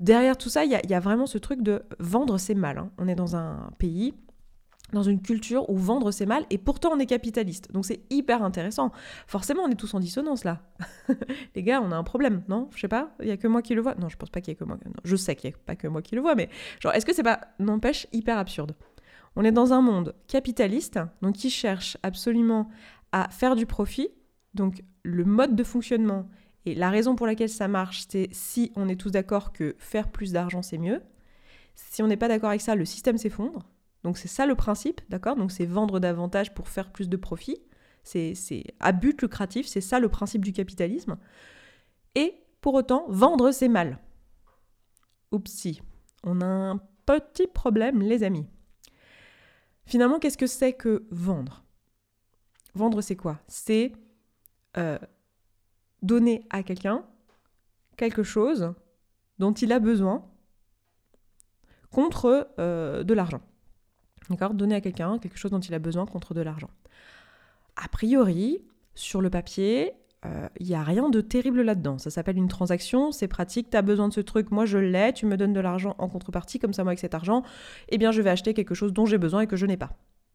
derrière 0.00 0.38
tout 0.38 0.48
ça, 0.48 0.64
il 0.64 0.70
y, 0.70 0.94
a 0.94 1.00
vraiment 1.00 1.26
ce 1.26 1.38
truc 1.38 1.62
de 1.62 1.82
vendre, 1.98 2.38
c'est 2.38 2.54
mal. 2.54 2.78
Hein. 2.78 2.90
On 2.98 3.06
est 3.06 3.14
dans 3.14 3.36
un 3.36 3.70
pays 3.78 4.14
dans 4.94 5.02
une 5.02 5.20
culture 5.20 5.68
où 5.68 5.76
vendre 5.76 6.10
c'est 6.10 6.24
mal 6.24 6.46
et 6.50 6.56
pourtant 6.56 6.90
on 6.92 6.98
est 6.98 7.06
capitaliste. 7.06 7.70
Donc 7.72 7.84
c'est 7.84 8.00
hyper 8.10 8.42
intéressant. 8.42 8.92
Forcément, 9.26 9.62
on 9.64 9.68
est 9.68 9.74
tous 9.74 9.92
en 9.94 10.00
dissonance 10.00 10.44
là. 10.44 10.62
Les 11.54 11.62
gars, 11.62 11.82
on 11.82 11.92
a 11.92 11.96
un 11.96 12.04
problème, 12.04 12.42
non? 12.48 12.70
Je 12.74 12.80
sais 12.80 12.88
pas, 12.88 13.14
il 13.20 13.28
y 13.28 13.30
a 13.30 13.36
que 13.36 13.46
moi 13.46 13.60
qui 13.60 13.74
le 13.74 13.82
vois? 13.82 13.94
Non, 13.96 14.08
je 14.08 14.16
pense 14.16 14.30
pas 14.30 14.40
qu'il 14.40 14.52
y 14.52 14.52
ait 14.52 14.56
que 14.56 14.64
moi. 14.64 14.78
je 15.04 15.16
sais 15.16 15.36
qu'il 15.36 15.50
y 15.50 15.52
a 15.52 15.56
pas 15.66 15.76
que 15.76 15.86
moi 15.86 16.00
qui 16.00 16.14
le 16.14 16.22
vois, 16.22 16.34
mais 16.34 16.48
genre 16.80 16.94
est-ce 16.94 17.04
que 17.04 17.12
c'est 17.12 17.22
pas 17.22 17.40
n'empêche 17.58 18.06
hyper 18.12 18.38
absurde? 18.38 18.74
On 19.36 19.44
est 19.44 19.52
dans 19.52 19.72
un 19.72 19.80
monde 19.82 20.14
capitaliste, 20.28 21.00
donc 21.20 21.34
qui 21.34 21.50
cherche 21.50 21.98
absolument 22.02 22.68
à 23.12 23.28
faire 23.30 23.56
du 23.56 23.66
profit. 23.66 24.08
Donc 24.54 24.82
le 25.02 25.24
mode 25.24 25.56
de 25.56 25.64
fonctionnement 25.64 26.28
et 26.66 26.74
la 26.74 26.88
raison 26.88 27.16
pour 27.16 27.26
laquelle 27.26 27.48
ça 27.48 27.68
marche, 27.68 28.04
c'est 28.08 28.28
si 28.32 28.72
on 28.76 28.88
est 28.88 28.96
tous 28.96 29.10
d'accord 29.10 29.52
que 29.52 29.74
faire 29.78 30.08
plus 30.08 30.32
d'argent 30.32 30.62
c'est 30.62 30.78
mieux. 30.78 31.02
Si 31.74 32.02
on 32.02 32.06
n'est 32.06 32.16
pas 32.16 32.28
d'accord 32.28 32.50
avec 32.50 32.60
ça, 32.60 32.76
le 32.76 32.84
système 32.84 33.18
s'effondre. 33.18 33.66
Donc 34.04 34.18
c'est 34.18 34.28
ça 34.28 34.46
le 34.46 34.54
principe, 34.54 35.00
d'accord? 35.08 35.34
Donc 35.34 35.50
c'est 35.50 35.66
vendre 35.66 35.98
davantage 35.98 36.54
pour 36.54 36.68
faire 36.68 36.92
plus 36.92 37.08
de 37.08 37.16
profit. 37.16 37.60
C'est 38.02 38.64
à 38.80 38.92
but 38.92 39.20
lucratif, 39.22 39.66
c'est 39.66 39.80
ça 39.80 39.98
le 39.98 40.10
principe 40.10 40.44
du 40.44 40.52
capitalisme. 40.52 41.16
Et 42.14 42.34
pour 42.60 42.74
autant, 42.74 43.06
vendre, 43.08 43.50
c'est 43.50 43.68
mal. 43.68 43.98
Oupsie, 45.32 45.80
on 46.22 46.42
a 46.42 46.46
un 46.46 46.80
petit 47.06 47.46
problème, 47.46 48.02
les 48.02 48.22
amis. 48.22 48.46
Finalement, 49.86 50.18
qu'est-ce 50.18 50.38
que 50.38 50.46
c'est 50.46 50.74
que 50.74 51.06
vendre? 51.10 51.64
Vendre, 52.74 53.00
c'est 53.00 53.16
quoi? 53.16 53.40
C'est 53.48 53.92
euh, 54.76 54.98
donner 56.02 56.46
à 56.50 56.62
quelqu'un 56.62 57.06
quelque 57.96 58.22
chose 58.22 58.74
dont 59.38 59.52
il 59.52 59.72
a 59.72 59.78
besoin 59.78 60.30
contre 61.90 62.52
euh, 62.58 63.02
de 63.02 63.14
l'argent. 63.14 63.40
D'accord? 64.30 64.54
Donner 64.54 64.76
à 64.76 64.80
quelqu'un 64.80 65.18
quelque 65.18 65.38
chose 65.38 65.50
dont 65.50 65.60
il 65.60 65.74
a 65.74 65.78
besoin 65.78 66.06
contre 66.06 66.34
de 66.34 66.40
l'argent. 66.40 66.70
A 67.76 67.88
priori, 67.88 68.62
sur 68.94 69.20
le 69.20 69.30
papier, 69.30 69.92
il 70.24 70.30
euh, 70.30 70.48
n'y 70.60 70.74
a 70.74 70.82
rien 70.82 71.10
de 71.10 71.20
terrible 71.20 71.62
là-dedans. 71.62 71.98
Ça 71.98 72.10
s'appelle 72.10 72.36
une 72.36 72.48
transaction, 72.48 73.12
c'est 73.12 73.28
pratique, 73.28 73.70
tu 73.70 73.76
as 73.76 73.82
besoin 73.82 74.08
de 74.08 74.12
ce 74.14 74.20
truc, 74.20 74.50
moi 74.50 74.64
je 74.64 74.78
l'ai, 74.78 75.12
tu 75.12 75.26
me 75.26 75.36
donnes 75.36 75.52
de 75.52 75.60
l'argent 75.60 75.94
en 75.98 76.08
contrepartie, 76.08 76.58
comme 76.58 76.72
ça 76.72 76.82
moi 76.82 76.90
avec 76.90 76.98
cet 76.98 77.14
argent, 77.14 77.42
eh 77.90 77.98
bien 77.98 78.10
je 78.10 78.22
vais 78.22 78.30
acheter 78.30 78.54
quelque 78.54 78.74
chose 78.74 78.92
dont 78.92 79.06
j'ai 79.06 79.18
besoin 79.18 79.42
et 79.42 79.46
que 79.46 79.56
je 79.56 79.66
n'ai 79.66 79.76
pas. 79.76 79.90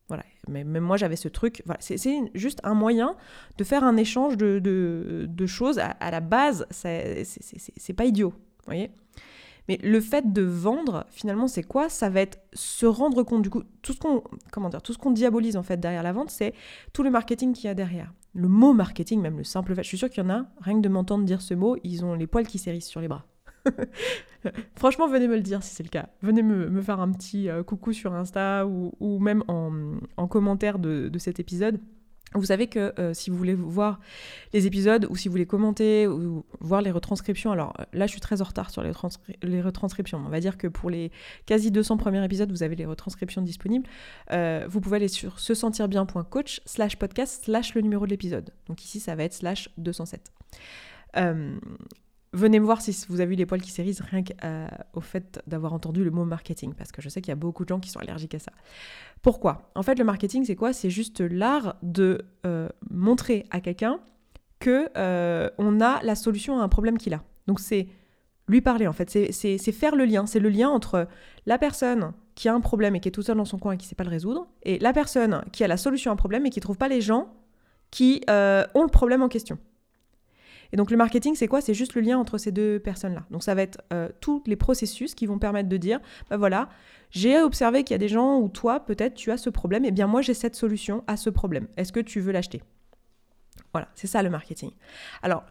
Voilà, 0.07 0.23
mais 0.47 0.63
même 0.63 0.83
moi 0.83 0.97
j'avais 0.97 1.15
ce 1.15 1.27
truc. 1.27 1.61
Voilà. 1.65 1.79
C'est 1.81 1.99
juste 2.33 2.59
un 2.63 2.73
moyen 2.73 3.15
de 3.57 3.63
faire 3.63 3.83
un 3.83 3.95
échange 3.95 4.37
de, 4.37 4.59
de, 4.59 5.45
choses. 5.45 5.77
À, 5.77 5.91
à, 5.91 6.09
la 6.09 6.19
base, 6.19 6.65
c'est 6.71 7.93
pas 7.95 8.05
idiot. 8.05 8.29
Vous 8.29 8.65
voyez? 8.65 8.91
Mais 9.69 9.77
le 9.83 10.01
fait 10.01 10.33
de 10.33 10.41
vendre, 10.41 11.05
finalement, 11.11 11.47
c'est 11.47 11.61
quoi? 11.61 11.89
Ça 11.89 12.09
va 12.09 12.21
être 12.21 12.39
se 12.53 12.87
rendre 12.87 13.21
compte 13.21 13.43
du 13.43 13.51
coup, 13.51 13.61
tout 13.83 13.93
ce 13.93 13.99
qu'on, 13.99 14.23
comment 14.51 14.67
dire, 14.67 14.81
tout 14.81 14.93
ce 14.93 14.97
qu'on 14.97 15.11
diabolise 15.11 15.57
en 15.57 15.61
fait 15.61 15.79
derrière 15.79 16.01
la 16.01 16.11
vente, 16.11 16.31
c'est 16.31 16.55
tout 16.91 17.03
le 17.03 17.11
marketing 17.11 17.53
qu'il 17.53 17.65
y 17.65 17.67
a 17.67 17.75
derrière. 17.75 18.11
Le 18.33 18.47
mot 18.47 18.73
marketing, 18.73 19.21
même 19.21 19.37
le 19.37 19.43
simple 19.43 19.75
fait, 19.75 19.83
je 19.83 19.87
suis 19.87 19.99
sûre 19.99 20.09
qu'il 20.09 20.23
y 20.23 20.25
en 20.25 20.31
a, 20.31 20.47
rien 20.61 20.77
que 20.77 20.81
de 20.81 20.89
m'entendre 20.89 21.23
dire 21.23 21.43
ce 21.43 21.53
mot, 21.53 21.77
ils 21.83 22.03
ont 22.03 22.15
les 22.15 22.25
poils 22.25 22.47
qui 22.47 22.57
s'érissent 22.57 22.87
sur 22.87 22.99
les 22.99 23.07
bras. 23.07 23.27
Franchement, 24.75 25.07
venez 25.07 25.27
me 25.27 25.35
le 25.35 25.43
dire 25.43 25.61
si 25.61 25.75
c'est 25.75 25.83
le 25.83 25.89
cas. 25.89 26.09
Venez 26.23 26.41
me, 26.41 26.81
faire 26.81 26.99
un 26.99 27.11
petit 27.11 27.47
euh, 27.47 27.61
coucou 27.61 27.93
sur 27.93 28.15
Insta 28.15 28.65
ou, 28.65 29.19
même 29.19 29.43
en, 29.47 30.27
commentaire 30.27 30.79
de 30.79 31.15
cet 31.19 31.39
épisode. 31.39 31.79
Vous 32.35 32.45
savez 32.45 32.67
que 32.67 32.93
euh, 32.99 33.13
si 33.13 33.29
vous 33.29 33.37
voulez 33.37 33.55
voir 33.55 33.99
les 34.53 34.67
épisodes 34.67 35.07
ou 35.09 35.15
si 35.15 35.27
vous 35.27 35.31
voulez 35.31 35.47
commenter 35.47 36.07
ou 36.07 36.45
voir 36.59 36.81
les 36.81 36.91
retranscriptions, 36.91 37.51
alors 37.51 37.73
euh, 37.79 37.85
là 37.93 38.05
je 38.05 38.11
suis 38.11 38.21
très 38.21 38.41
en 38.41 38.43
retard 38.43 38.69
sur 38.69 38.83
les, 38.83 38.91
les 39.41 39.61
retranscriptions. 39.61 40.21
On 40.23 40.29
va 40.29 40.39
dire 40.39 40.57
que 40.57 40.67
pour 40.67 40.89
les 40.89 41.11
quasi 41.45 41.71
200 41.71 41.97
premiers 41.97 42.23
épisodes, 42.23 42.51
vous 42.51 42.63
avez 42.63 42.75
les 42.75 42.85
retranscriptions 42.85 43.41
disponibles. 43.41 43.87
Euh, 44.31 44.65
vous 44.69 44.79
pouvez 44.79 44.97
aller 44.97 45.07
sur 45.07 45.39
se 45.39 45.53
sentir 45.53 45.87
bien.coach 45.87 46.61
slash 46.65 46.97
podcast 46.97 47.45
slash 47.45 47.73
le 47.73 47.81
numéro 47.81 48.05
de 48.05 48.11
l'épisode. 48.11 48.51
Donc 48.67 48.83
ici 48.83 48.99
ça 48.99 49.15
va 49.15 49.23
être 49.23 49.33
slash 49.33 49.69
207. 49.77 50.31
Venez 52.31 52.59
me 52.59 52.65
voir 52.65 52.81
si 52.81 53.05
vous 53.09 53.21
avez 53.21 53.33
eu 53.33 53.37
les 53.37 53.45
poils 53.47 53.61
qui 53.61 53.71
s'érissent 53.71 54.01
rien 54.01 54.23
qu'au 54.23 55.01
fait 55.01 55.41
d'avoir 55.47 55.73
entendu 55.73 56.03
le 56.03 56.11
mot 56.11 56.25
marketing, 56.25 56.73
parce 56.75 56.91
que 56.91 57.01
je 57.01 57.09
sais 57.09 57.21
qu'il 57.21 57.29
y 57.29 57.33
a 57.33 57.35
beaucoup 57.35 57.63
de 57.63 57.69
gens 57.69 57.79
qui 57.79 57.89
sont 57.89 57.99
allergiques 57.99 58.35
à 58.35 58.39
ça. 58.39 58.51
Pourquoi? 59.21 59.71
En 59.73 59.81
fait, 59.81 59.97
le 59.97 60.05
marketing, 60.05 60.45
c'est 60.45 60.55
quoi? 60.55 60.71
C'est 60.71 60.91
juste 60.91 61.21
l'art 61.21 61.75
de 61.81 62.25
euh, 62.45 62.69
montrer 62.89 63.45
à 63.49 63.61
quelqu'un 63.61 63.99
que 64.59 64.89
euh, 64.95 65.49
on 65.57 65.81
a 65.81 66.03
la 66.03 66.15
solution 66.15 66.59
à 66.59 66.63
un 66.63 66.69
problème 66.69 66.97
qu'il 66.97 67.13
a. 67.13 67.23
Donc 67.47 67.59
c'est 67.59 67.87
lui 68.47 68.61
parler 68.61 68.87
en 68.87 68.93
fait, 68.93 69.09
c'est 69.09 69.71
faire 69.71 69.95
le 69.95 70.05
lien, 70.05 70.25
c'est 70.25 70.39
le 70.39 70.49
lien 70.49 70.69
entre 70.69 71.07
la 71.45 71.57
personne 71.57 72.13
qui 72.35 72.49
a 72.49 72.53
un 72.53 72.61
problème 72.61 72.95
et 72.95 72.99
qui 72.99 73.07
est 73.07 73.11
tout 73.11 73.21
seul 73.21 73.37
dans 73.37 73.45
son 73.45 73.59
coin 73.59 73.73
et 73.73 73.77
qui 73.77 73.85
ne 73.85 73.89
sait 73.89 73.95
pas 73.95 74.03
le 74.03 74.09
résoudre, 74.09 74.47
et 74.63 74.79
la 74.79 74.91
personne 74.91 75.43
qui 75.51 75.63
a 75.63 75.67
la 75.67 75.77
solution 75.77 76.09
à 76.09 76.13
un 76.13 76.17
problème 76.17 76.45
et 76.45 76.49
qui 76.49 76.59
ne 76.59 76.63
trouve 76.63 76.77
pas 76.77 76.87
les 76.87 77.01
gens 77.01 77.27
qui 77.91 78.21
euh, 78.29 78.65
ont 78.73 78.83
le 78.83 78.89
problème 78.89 79.21
en 79.21 79.29
question. 79.29 79.57
Et 80.71 80.77
donc 80.77 80.91
le 80.91 80.97
marketing, 80.97 81.35
c'est 81.35 81.47
quoi? 81.47 81.61
C'est 81.61 81.73
juste 81.73 81.95
le 81.95 82.01
lien 82.01 82.17
entre 82.17 82.37
ces 82.37 82.51
deux 82.51 82.79
personnes-là. 82.79 83.25
Donc 83.31 83.43
ça 83.43 83.55
va 83.55 83.61
être 83.61 83.81
euh, 83.91 84.09
tous 84.19 84.43
les 84.45 84.55
processus 84.55 85.15
qui 85.15 85.25
vont 85.25 85.39
permettre 85.39 85.69
de 85.69 85.77
dire, 85.77 85.99
bah 86.29 86.37
voilà, 86.37 86.69
j'ai 87.11 87.39
observé 87.41 87.83
qu'il 87.83 87.93
y 87.93 87.95
a 87.95 87.99
des 87.99 88.07
gens 88.07 88.39
où 88.39 88.49
toi, 88.49 88.79
peut-être, 88.79 89.15
tu 89.15 89.31
as 89.31 89.37
ce 89.37 89.49
problème, 89.49 89.85
et 89.85 89.89
eh 89.89 89.91
bien 89.91 90.07
moi, 90.07 90.21
j'ai 90.21 90.33
cette 90.33 90.55
solution 90.55 91.03
à 91.07 91.17
ce 91.17 91.29
problème. 91.29 91.67
Est-ce 91.77 91.91
que 91.91 91.99
tu 91.99 92.19
veux 92.19 92.31
l'acheter? 92.31 92.61
Voilà, 93.73 93.87
c'est 93.95 94.07
ça 94.07 94.21
le 94.21 94.29
marketing. 94.29 94.71
Alors, 95.21 95.43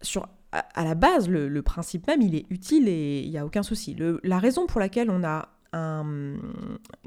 sur, 0.00 0.28
à, 0.52 0.84
la 0.84 0.94
base, 0.94 1.28
le, 1.28 1.62
principe 1.62 2.06
même, 2.06 2.22
il 2.22 2.34
est 2.34 2.46
utile 2.50 2.88
et 2.88 3.20
il 3.20 3.30
n'y 3.30 3.38
a 3.38 3.44
aucun 3.44 3.62
souci. 3.62 3.96
la 4.22 4.38
raison 4.38 4.66
pour 4.66 4.80
laquelle 4.80 5.10
on 5.10 5.24
a 5.24 5.48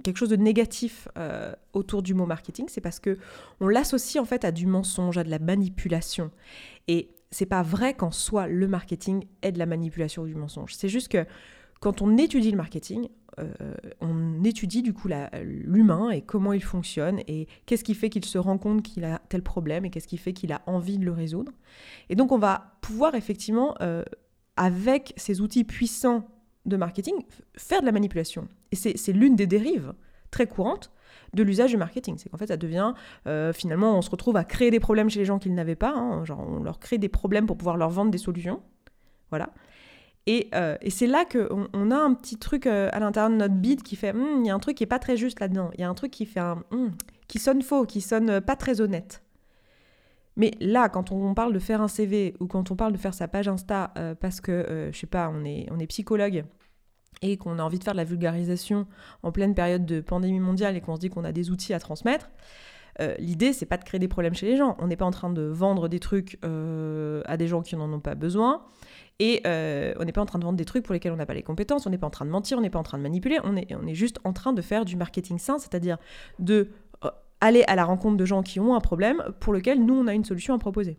quelque 0.03 0.17
chose 0.17 0.29
de 0.29 0.35
négatif 0.35 1.07
euh, 1.17 1.53
autour 1.73 2.01
du 2.01 2.13
mot 2.13 2.25
marketing, 2.25 2.65
c'est 2.69 2.81
parce 2.81 2.99
que 2.99 3.17
on 3.59 3.67
l'associe 3.67 4.21
en 4.21 4.25
fait 4.25 4.43
à 4.45 4.51
du 4.51 4.67
mensonge, 4.67 5.17
à 5.17 5.23
de 5.23 5.29
la 5.29 5.39
manipulation. 5.39 6.31
Et 6.87 7.09
c'est 7.31 7.45
pas 7.45 7.63
vrai 7.63 7.93
qu'en 7.93 8.11
soi 8.11 8.47
le 8.47 8.67
marketing 8.67 9.25
est 9.41 9.51
de 9.51 9.59
la 9.59 9.65
manipulation 9.65 10.23
ou 10.23 10.27
du 10.27 10.35
mensonge. 10.35 10.73
C'est 10.75 10.89
juste 10.89 11.09
que 11.09 11.25
quand 11.79 12.01
on 12.01 12.17
étudie 12.17 12.51
le 12.51 12.57
marketing, 12.57 13.09
euh, 13.39 13.75
on 14.01 14.43
étudie 14.43 14.81
du 14.81 14.93
coup 14.93 15.09
l'humain 15.43 16.09
et 16.09 16.21
comment 16.21 16.53
il 16.53 16.63
fonctionne 16.63 17.19
et 17.27 17.47
qu'est-ce 17.65 17.83
qui 17.83 17.93
fait 17.93 18.09
qu'il 18.09 18.25
se 18.25 18.37
rend 18.37 18.57
compte 18.57 18.81
qu'il 18.81 19.03
a 19.03 19.21
tel 19.29 19.43
problème 19.43 19.85
et 19.85 19.91
qu'est-ce 19.91 20.07
qui 20.07 20.17
fait 20.17 20.33
qu'il 20.33 20.51
a 20.51 20.61
envie 20.65 20.97
de 20.97 21.05
le 21.05 21.11
résoudre. 21.11 21.51
Et 22.09 22.15
donc 22.15 22.31
on 22.31 22.39
va 22.39 22.77
pouvoir 22.81 23.13
effectivement, 23.13 23.75
euh, 23.81 24.03
avec 24.55 25.13
ces 25.17 25.39
outils 25.41 25.63
puissants 25.63 26.27
de 26.67 26.77
marketing, 26.77 27.15
faire 27.57 27.81
de 27.81 27.85
la 27.85 27.91
manipulation. 27.91 28.47
Et 28.71 28.75
c'est 28.75 29.13
l'une 29.13 29.35
des 29.35 29.47
dérives 29.47 29.93
très 30.31 30.47
courantes 30.47 30.91
de 31.33 31.43
l'usage 31.43 31.71
du 31.71 31.77
marketing. 31.77 32.15
C'est 32.17 32.29
qu'en 32.29 32.37
fait, 32.37 32.47
ça 32.47 32.57
devient, 32.57 32.93
euh, 33.27 33.53
finalement, 33.53 33.97
on 33.97 34.01
se 34.01 34.09
retrouve 34.09 34.37
à 34.37 34.43
créer 34.43 34.71
des 34.71 34.79
problèmes 34.79 35.09
chez 35.09 35.19
les 35.19 35.25
gens 35.25 35.39
qu'ils 35.39 35.53
n'avaient 35.53 35.75
pas. 35.75 35.93
Hein. 35.93 36.25
genre, 36.25 36.45
on 36.47 36.63
leur 36.63 36.79
crée 36.79 36.97
des 36.97 37.09
problèmes 37.09 37.45
pour 37.45 37.57
pouvoir 37.57 37.77
leur 37.77 37.89
vendre 37.89 38.11
des 38.11 38.17
solutions. 38.17 38.61
Voilà. 39.29 39.49
Et, 40.25 40.49
euh, 40.55 40.75
c'est 40.89 41.07
là 41.07 41.23
qu'on 41.25 41.67
on 41.73 41.91
a 41.91 41.97
un 41.97 42.13
petit 42.13 42.37
truc 42.37 42.67
euh, 42.67 42.89
à 42.91 42.99
l'intérieur 42.99 43.29
de 43.29 43.35
notre 43.35 43.55
bide 43.55 43.81
qui 43.81 43.95
fait, 43.95 44.11
hum, 44.11 44.41
il 44.41 44.47
y 44.47 44.49
a 44.49 44.55
un 44.55 44.59
truc 44.59 44.75
qui 44.77 44.83
est 44.83 44.87
pas 44.87 44.99
très 44.99 45.15
juste 45.15 45.39
là-dedans. 45.39 45.69
Il 45.75 45.81
y 45.81 45.83
a 45.83 45.89
un 45.89 45.93
truc 45.93 46.11
qui 46.11 46.25
fait 46.25 46.39
un, 46.39 46.63
hum, 46.71 46.91
qui 47.27 47.39
sonne 47.39 47.61
faux, 47.61 47.85
qui 47.85 48.01
sonne 48.01 48.41
pas 48.41 48.55
très 48.55 48.81
honnête. 48.81 49.23
Mais 50.35 50.51
là, 50.59 50.87
quand 50.87 51.11
on 51.11 51.33
parle 51.33 51.51
de 51.51 51.59
faire 51.59 51.81
un 51.81 51.87
CV 51.87 52.35
ou 52.39 52.45
quand 52.45 52.69
on 52.69 52.75
parle 52.75 52.91
de 52.93 52.97
faire 52.97 53.15
sa 53.15 53.27
page 53.27 53.47
Insta 53.47 53.91
parce 54.21 54.39
que, 54.39 54.91
je 54.93 54.95
sais 54.95 55.07
pas, 55.07 55.33
on 55.33 55.43
est 55.43 55.87
psychologue 55.87 56.45
et 57.21 57.37
qu'on 57.37 57.59
a 57.59 57.63
envie 57.63 57.79
de 57.79 57.83
faire 57.83 57.93
de 57.93 57.97
la 57.97 58.03
vulgarisation 58.03 58.87
en 59.23 59.31
pleine 59.31 59.55
période 59.55 59.85
de 59.85 60.01
pandémie 60.01 60.39
mondiale 60.39 60.75
et 60.75 60.81
qu'on 60.81 60.95
se 60.95 61.01
dit 61.01 61.09
qu'on 61.09 61.23
a 61.23 61.31
des 61.31 61.49
outils 61.49 61.73
à 61.73 61.79
transmettre, 61.79 62.29
euh, 62.99 63.13
l'idée 63.19 63.53
c'est 63.53 63.65
pas 63.65 63.77
de 63.77 63.83
créer 63.83 63.99
des 63.99 64.07
problèmes 64.07 64.33
chez 64.33 64.47
les 64.47 64.57
gens. 64.57 64.75
On 64.79 64.87
n'est 64.87 64.95
pas 64.95 65.05
en 65.05 65.11
train 65.11 65.29
de 65.29 65.43
vendre 65.43 65.87
des 65.87 65.99
trucs 65.99 66.39
euh, 66.43 67.21
à 67.25 67.37
des 67.37 67.47
gens 67.47 67.61
qui 67.61 67.75
n'en 67.75 67.91
ont 67.91 67.99
pas 67.99 68.15
besoin. 68.15 68.63
Et 69.19 69.41
euh, 69.47 69.93
on 69.99 70.05
n'est 70.05 70.11
pas 70.11 70.21
en 70.21 70.25
train 70.25 70.39
de 70.39 70.43
vendre 70.43 70.57
des 70.57 70.65
trucs 70.65 70.83
pour 70.83 70.93
lesquels 70.93 71.11
on 71.11 71.17
n'a 71.17 71.25
pas 71.25 71.33
les 71.33 71.43
compétences, 71.43 71.87
on 71.87 71.89
n'est 71.89 71.97
pas 71.97 72.07
en 72.07 72.11
train 72.11 72.25
de 72.25 72.29
mentir, 72.29 72.57
on 72.57 72.61
n'est 72.61 72.69
pas 72.69 72.79
en 72.79 72.83
train 72.83 72.99
de 72.99 73.03
manipuler, 73.03 73.39
on 73.43 73.55
est, 73.55 73.93
juste 73.95 74.19
en 74.23 74.33
train 74.33 74.53
de 74.53 74.61
faire 74.61 74.85
du 74.85 74.95
marketing 74.95 75.39
sain, 75.39 75.57
c'est-à-dire 75.57 75.97
de 76.37 76.69
aller 77.41 77.63
à 77.67 77.75
la 77.75 77.85
rencontre 77.85 78.17
de 78.17 78.25
gens 78.25 78.43
qui 78.43 78.59
ont 78.59 78.75
un 78.75 78.79
problème 78.79 79.23
pour 79.39 79.53
lequel 79.53 79.83
nous 79.83 79.93
on 79.93 80.07
a 80.07 80.13
une 80.13 80.25
solution 80.25 80.53
à 80.53 80.59
proposer. 80.59 80.97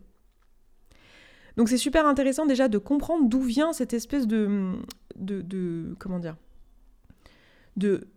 Donc 1.57 1.67
c'est 1.67 1.77
super 1.77 2.05
intéressant 2.05 2.45
déjà 2.45 2.67
de 2.69 2.77
comprendre 2.77 3.27
d'où 3.27 3.41
vient 3.41 3.73
cette 3.73 3.93
espèce 3.93 4.27
de, 4.27 4.73
de, 5.19 5.95
comment 5.99 6.19
dire, 6.19 6.35
de 7.77 8.07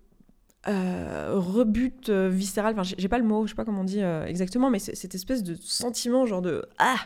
euh, 0.68 1.32
rebut 1.34 1.92
euh, 2.08 2.28
viscéral, 2.28 2.74
enfin 2.78 2.94
j'ai 2.96 3.08
pas 3.08 3.18
le 3.18 3.24
mot, 3.24 3.46
je 3.46 3.50
sais 3.50 3.56
pas 3.56 3.64
comment 3.64 3.80
on 3.80 3.84
dit 3.84 4.00
euh, 4.00 4.24
exactement, 4.26 4.70
mais 4.70 4.78
cette 4.78 5.14
espèce 5.14 5.42
de 5.42 5.56
sentiment 5.56 6.24
genre 6.24 6.40
de 6.40 6.64
ah, 6.78 6.98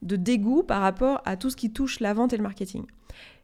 de 0.00 0.16
dégoût 0.16 0.62
par 0.62 0.80
rapport 0.80 1.20
à 1.26 1.36
tout 1.36 1.50
ce 1.50 1.56
qui 1.56 1.70
touche 1.70 2.00
la 2.00 2.14
vente 2.14 2.32
et 2.32 2.38
le 2.38 2.42
marketing. 2.42 2.84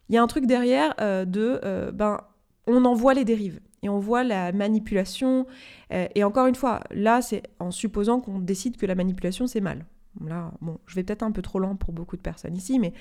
Il 0.09 0.15
y 0.15 0.19
a 0.19 0.23
un 0.23 0.27
truc 0.27 0.47
derrière 0.47 0.95
de 1.27 1.91
ben 1.93 2.19
on 2.67 2.87
en 2.87 2.95
voit 2.95 3.13
les 3.13 3.27
dérives 3.27 3.61
et 3.83 3.91
on 3.91 3.99
voit 3.99 4.25
la 4.25 4.53
manipulation 4.53 5.47
et 5.91 6.25
encore 6.25 6.47
une 6.47 6.55
fois 6.55 6.81
là 6.91 7.21
c'est 7.21 7.43
en 7.59 7.71
supposant 7.71 8.21
qu'on 8.21 8.39
décide 8.39 8.79
que 8.79 8.87
la 8.87 8.95
manipulation 8.95 9.47
c'est 9.47 9.61
mal. 9.61 9.85
Bon, 10.15 10.79
je 10.87 10.95
vais 10.95 11.05
peut-être 11.05 11.23
un 11.23 11.31
peu 11.31 11.43
trop 11.43 11.59
lent 11.59 11.77
pour 11.77 11.93
beaucoup 11.93 12.17
de 12.17 12.23
personnes 12.23 12.57
ici, 12.57 12.79
mais 12.79 12.93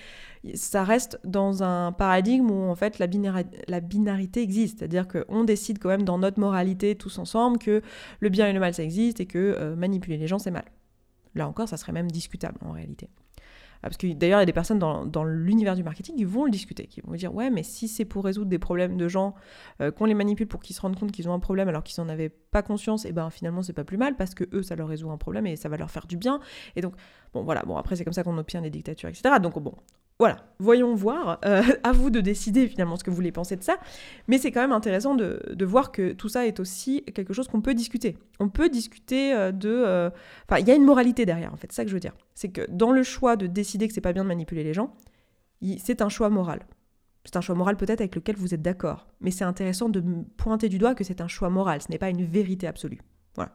ça 0.53 0.83
reste 0.83 1.19
dans 1.23 1.63
un 1.63 1.91
paradigme 1.91 2.51
où 2.51 2.69
en 2.69 2.75
fait 2.75 2.99
la, 2.99 3.07
la 3.67 3.79
binarité 3.79 4.41
existe, 4.41 4.79
c'est-à-dire 4.79 5.07
qu'on 5.07 5.43
décide 5.43 5.79
quand 5.79 5.89
même 5.89 6.03
dans 6.03 6.19
notre 6.19 6.39
moralité 6.39 6.95
tous 6.95 7.17
ensemble 7.17 7.57
que 7.57 7.81
le 8.19 8.29
bien 8.29 8.47
et 8.47 8.53
le 8.53 8.59
mal 8.59 8.73
ça 8.73 8.83
existe 8.83 9.19
et 9.19 9.25
que 9.25 9.37
euh, 9.37 9.75
manipuler 9.75 10.17
les 10.17 10.27
gens 10.27 10.39
c'est 10.39 10.51
mal. 10.51 10.65
Là 11.33 11.47
encore, 11.47 11.67
ça 11.67 11.77
serait 11.77 11.91
même 11.91 12.11
discutable 12.11 12.57
en 12.61 12.71
réalité. 12.71 13.09
Ah, 13.77 13.89
parce 13.89 13.97
que 13.97 14.11
d'ailleurs, 14.13 14.39
il 14.39 14.41
y 14.41 14.43
a 14.43 14.45
des 14.47 14.53
personnes 14.53 14.79
dans, 14.79 15.23
l'univers 15.23 15.75
du 15.75 15.83
marketing 15.83 16.15
qui 16.15 16.23
vont 16.23 16.45
le 16.45 16.51
discuter, 16.51 16.87
qui 16.87 17.01
vont 17.01 17.13
dire 17.13 17.33
ouais, 17.33 17.49
mais 17.49 17.63
si 17.63 17.87
c'est 17.87 18.05
pour 18.05 18.23
résoudre 18.25 18.49
des 18.49 18.59
problèmes 18.59 18.97
de 18.97 19.07
gens, 19.07 19.35
euh, 19.81 19.91
qu'on 19.91 20.05
les 20.05 20.13
manipule 20.13 20.47
pour 20.47 20.61
qu'ils 20.61 20.75
se 20.75 20.81
rendent 20.81 20.99
compte 20.99 21.11
qu'ils 21.11 21.29
ont 21.29 21.33
un 21.33 21.39
problème 21.39 21.67
alors 21.67 21.83
qu'ils 21.83 22.03
n'en 22.03 22.09
avaient 22.09 22.29
pas 22.29 22.61
conscience, 22.61 23.05
et 23.05 23.11
ben 23.11 23.29
finalement 23.29 23.61
c'est 23.61 23.73
pas 23.73 23.83
plus 23.83 23.97
mal 23.97 24.15
parce 24.15 24.33
que 24.33 24.45
eux 24.53 24.63
ça 24.63 24.75
leur 24.75 24.87
résout 24.87 25.11
un 25.11 25.17
problème 25.17 25.45
et 25.47 25.55
ça 25.55 25.69
va 25.69 25.77
leur 25.77 25.91
faire 25.91 26.07
du 26.07 26.17
bien. 26.17 26.39
Et 26.75 26.81
donc 26.81 26.93
bon 27.33 27.43
voilà, 27.43 27.63
bon 27.63 27.77
après 27.77 27.95
c'est 27.95 28.03
comme 28.03 28.13
ça 28.13 28.23
qu'on 28.23 28.37
obtient 28.37 28.61
des 28.61 28.69
dictatures, 28.69 29.09
etc. 29.09 29.35
Donc 29.41 29.59
bon, 29.59 29.73
voilà, 30.19 30.37
voyons 30.57 30.95
voir, 30.95 31.39
euh, 31.45 31.61
à 31.83 31.91
vous 31.91 32.09
de 32.09 32.21
décider 32.21 32.67
finalement 32.67 32.95
ce 32.95 33.03
que 33.03 33.11
vous 33.11 33.15
voulez 33.15 33.31
penser 33.31 33.55
de 33.55 33.63
ça, 33.63 33.77
mais 34.27 34.39
c'est 34.39 34.51
quand 34.51 34.61
même 34.61 34.71
intéressant 34.71 35.13
de, 35.13 35.65
voir 35.65 35.91
que 35.91 36.13
tout 36.13 36.29
ça 36.29 36.47
est 36.47 36.59
aussi 36.59 37.03
quelque 37.13 37.33
chose 37.33 37.47
qu'on 37.47 37.61
peut 37.61 37.75
discuter. 37.75 38.17
On 38.39 38.49
peut 38.49 38.69
discuter 38.69 39.33
euh, 39.33 39.51
de... 39.51 39.69
Euh, 39.69 40.09
enfin, 40.49 40.59
il 40.59 40.67
y 40.67 40.71
a 40.71 40.75
une 40.75 40.85
moralité 40.85 41.25
derrière, 41.25 41.53
en 41.53 41.57
fait, 41.57 41.71
c'est 41.71 41.77
ça 41.77 41.83
que 41.83 41.89
je 41.89 41.93
veux 41.93 41.99
dire. 41.99 42.15
C'est 42.33 42.49
que 42.49 42.65
dans 42.69 42.91
le 42.91 43.03
choix 43.03 43.35
de 43.35 43.45
décider 43.45 43.87
que 43.87 43.93
c'est 43.93 44.01
pas 44.01 44.13
bien 44.13 44.23
de 44.23 44.27
manipuler 44.27 44.63
les 44.63 44.73
gens, 44.73 44.95
c'est 45.77 46.01
un 46.01 46.09
choix 46.09 46.29
moral. 46.29 46.61
C'est 47.23 47.35
un 47.35 47.41
choix 47.41 47.55
moral 47.55 47.77
peut-être 47.77 48.01
avec 48.01 48.15
lequel 48.15 48.37
vous 48.37 48.53
êtes 48.53 48.61
d'accord, 48.61 49.07
mais 49.21 49.31
c'est 49.31 49.43
intéressant 49.43 49.89
de 49.89 50.01
pointer 50.37 50.69
du 50.69 50.79
doigt 50.79 50.95
que 50.95 51.03
c'est 51.03 51.21
un 51.21 51.27
choix 51.27 51.49
moral, 51.49 51.81
ce 51.81 51.91
n'est 51.91 51.97
pas 51.97 52.09
une 52.09 52.23
vérité 52.23 52.67
absolue. 52.67 53.01
Voilà. 53.35 53.51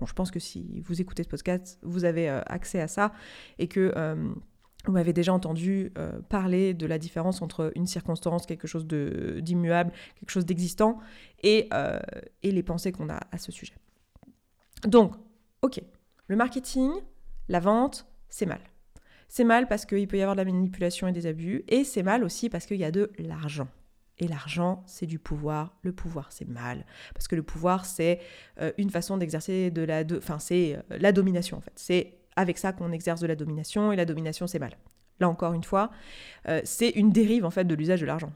Bon, 0.00 0.06
je 0.06 0.12
pense 0.12 0.30
que 0.30 0.40
si 0.40 0.82
vous 0.84 1.00
écoutez 1.00 1.22
ce 1.22 1.28
podcast, 1.28 1.78
vous 1.82 2.04
avez 2.04 2.28
accès 2.28 2.80
à 2.80 2.88
ça 2.88 3.12
et 3.58 3.68
que 3.68 3.92
vous 4.86 4.92
m'avez 4.92 5.12
déjà 5.12 5.32
entendu 5.32 5.92
euh, 5.98 6.20
parler 6.28 6.74
de 6.74 6.86
la 6.86 6.98
différence 6.98 7.42
entre 7.42 7.72
une 7.74 7.86
circonstance, 7.86 8.46
quelque 8.46 8.66
chose 8.66 8.86
d'immuable, 8.86 9.92
quelque 10.18 10.30
chose 10.30 10.46
d'existant, 10.46 10.98
et, 11.42 11.68
euh, 11.72 12.00
et, 12.42 12.52
les 12.52 12.62
pensées 12.62 12.92
qu'on 12.92 13.08
a 13.08 13.20
à 13.32 13.38
ce 13.38 13.52
sujet. 13.52 13.74
Donc, 14.86 15.14
ok, 15.62 15.80
le 16.28 16.36
marketing, 16.36 16.90
la 17.48 17.60
vente, 17.60 18.06
c'est 18.28 18.46
mal. 18.46 18.60
C'est 19.28 19.44
mal 19.44 19.66
parce 19.66 19.84
qu'il 19.86 20.06
peut 20.06 20.18
y 20.18 20.22
avoir 20.22 20.36
de 20.36 20.40
la 20.40 20.44
manipulation 20.44 21.08
et 21.08 21.12
des 21.12 21.26
abus, 21.26 21.64
et 21.68 21.84
c'est 21.84 22.02
mal 22.02 22.22
aussi 22.22 22.48
parce 22.48 22.66
qu'il 22.66 22.78
y 22.78 22.84
a 22.84 22.90
de 22.90 23.10
l'argent. 23.18 23.68
Et 24.18 24.28
l'argent, 24.28 24.82
c'est 24.86 25.06
du 25.06 25.18
pouvoir. 25.18 25.76
Le 25.82 25.92
pouvoir, 25.92 26.32
c'est 26.32 26.48
mal. 26.48 26.86
Parce 27.12 27.28
que 27.28 27.36
le 27.36 27.42
pouvoir, 27.42 27.84
c'est 27.84 28.20
euh, 28.60 28.72
une 28.78 28.88
façon 28.88 29.18
d'exercer 29.18 29.70
de 29.70 29.82
la... 29.82 30.04
Enfin, 30.16 30.38
c'est 30.38 30.78
la 30.88 31.12
domination, 31.12 31.58
en 31.58 31.60
fait. 31.60 31.72
C'est 31.74 32.14
avec 32.36 32.58
ça 32.58 32.72
qu'on 32.72 32.92
exerce 32.92 33.20
de 33.20 33.26
la 33.26 33.36
domination, 33.36 33.92
et 33.92 33.96
la 33.96 34.04
domination, 34.04 34.46
c'est 34.46 34.58
mal. 34.58 34.76
Là 35.20 35.28
encore 35.28 35.54
une 35.54 35.64
fois, 35.64 35.90
euh, 36.48 36.60
c'est 36.64 36.90
une 36.90 37.10
dérive 37.10 37.44
en 37.44 37.50
fait 37.50 37.64
de 37.64 37.74
l'usage 37.74 38.00
de 38.00 38.06
l'argent. 38.06 38.32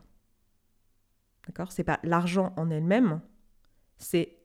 D'accord? 1.47 1.73
C'est 1.73 1.85
pas 1.85 2.01
l'argent 2.03 2.53
en 2.57 2.71
elle-même, 2.71 3.21
c'est 3.99 4.37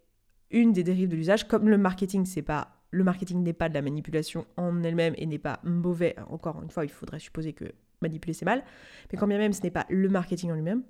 une 0.52 0.74
des 0.74 0.84
dérives 0.84 1.10
de 1.10 1.16
l'usage. 1.16 1.48
Comme 1.48 1.70
le 1.70 1.78
marketing, 1.78 2.26
c'est 2.26 2.42
pas 2.42 2.72
le 2.92 3.04
marketing 3.04 3.44
n'est 3.44 3.54
pas 3.54 3.68
de 3.68 3.74
la 3.74 3.82
manipulation 3.82 4.46
en 4.56 4.82
elle-même 4.84 5.14
et 5.18 5.26
n'est 5.26 5.38
pas 5.38 5.60
mauvais. 5.64 6.16
Encore 6.30 6.64
une 6.64 6.70
fois, 6.70 6.86
il 6.86 6.90
faudrait 6.90 7.20
supposer 7.20 7.52
que 7.52 7.66
manipuler 8.06 8.34
c'est 8.34 8.46
mal. 8.46 8.64
Mais 9.12 9.18
quand 9.18 9.28
bien 9.28 9.38
même 9.38 9.54
ce 9.54 9.62
n'est 9.62 9.72
pas 9.72 9.86
le 9.90 10.10
marketing 10.10 10.52
en 10.52 10.56
lui-même, 10.56 10.84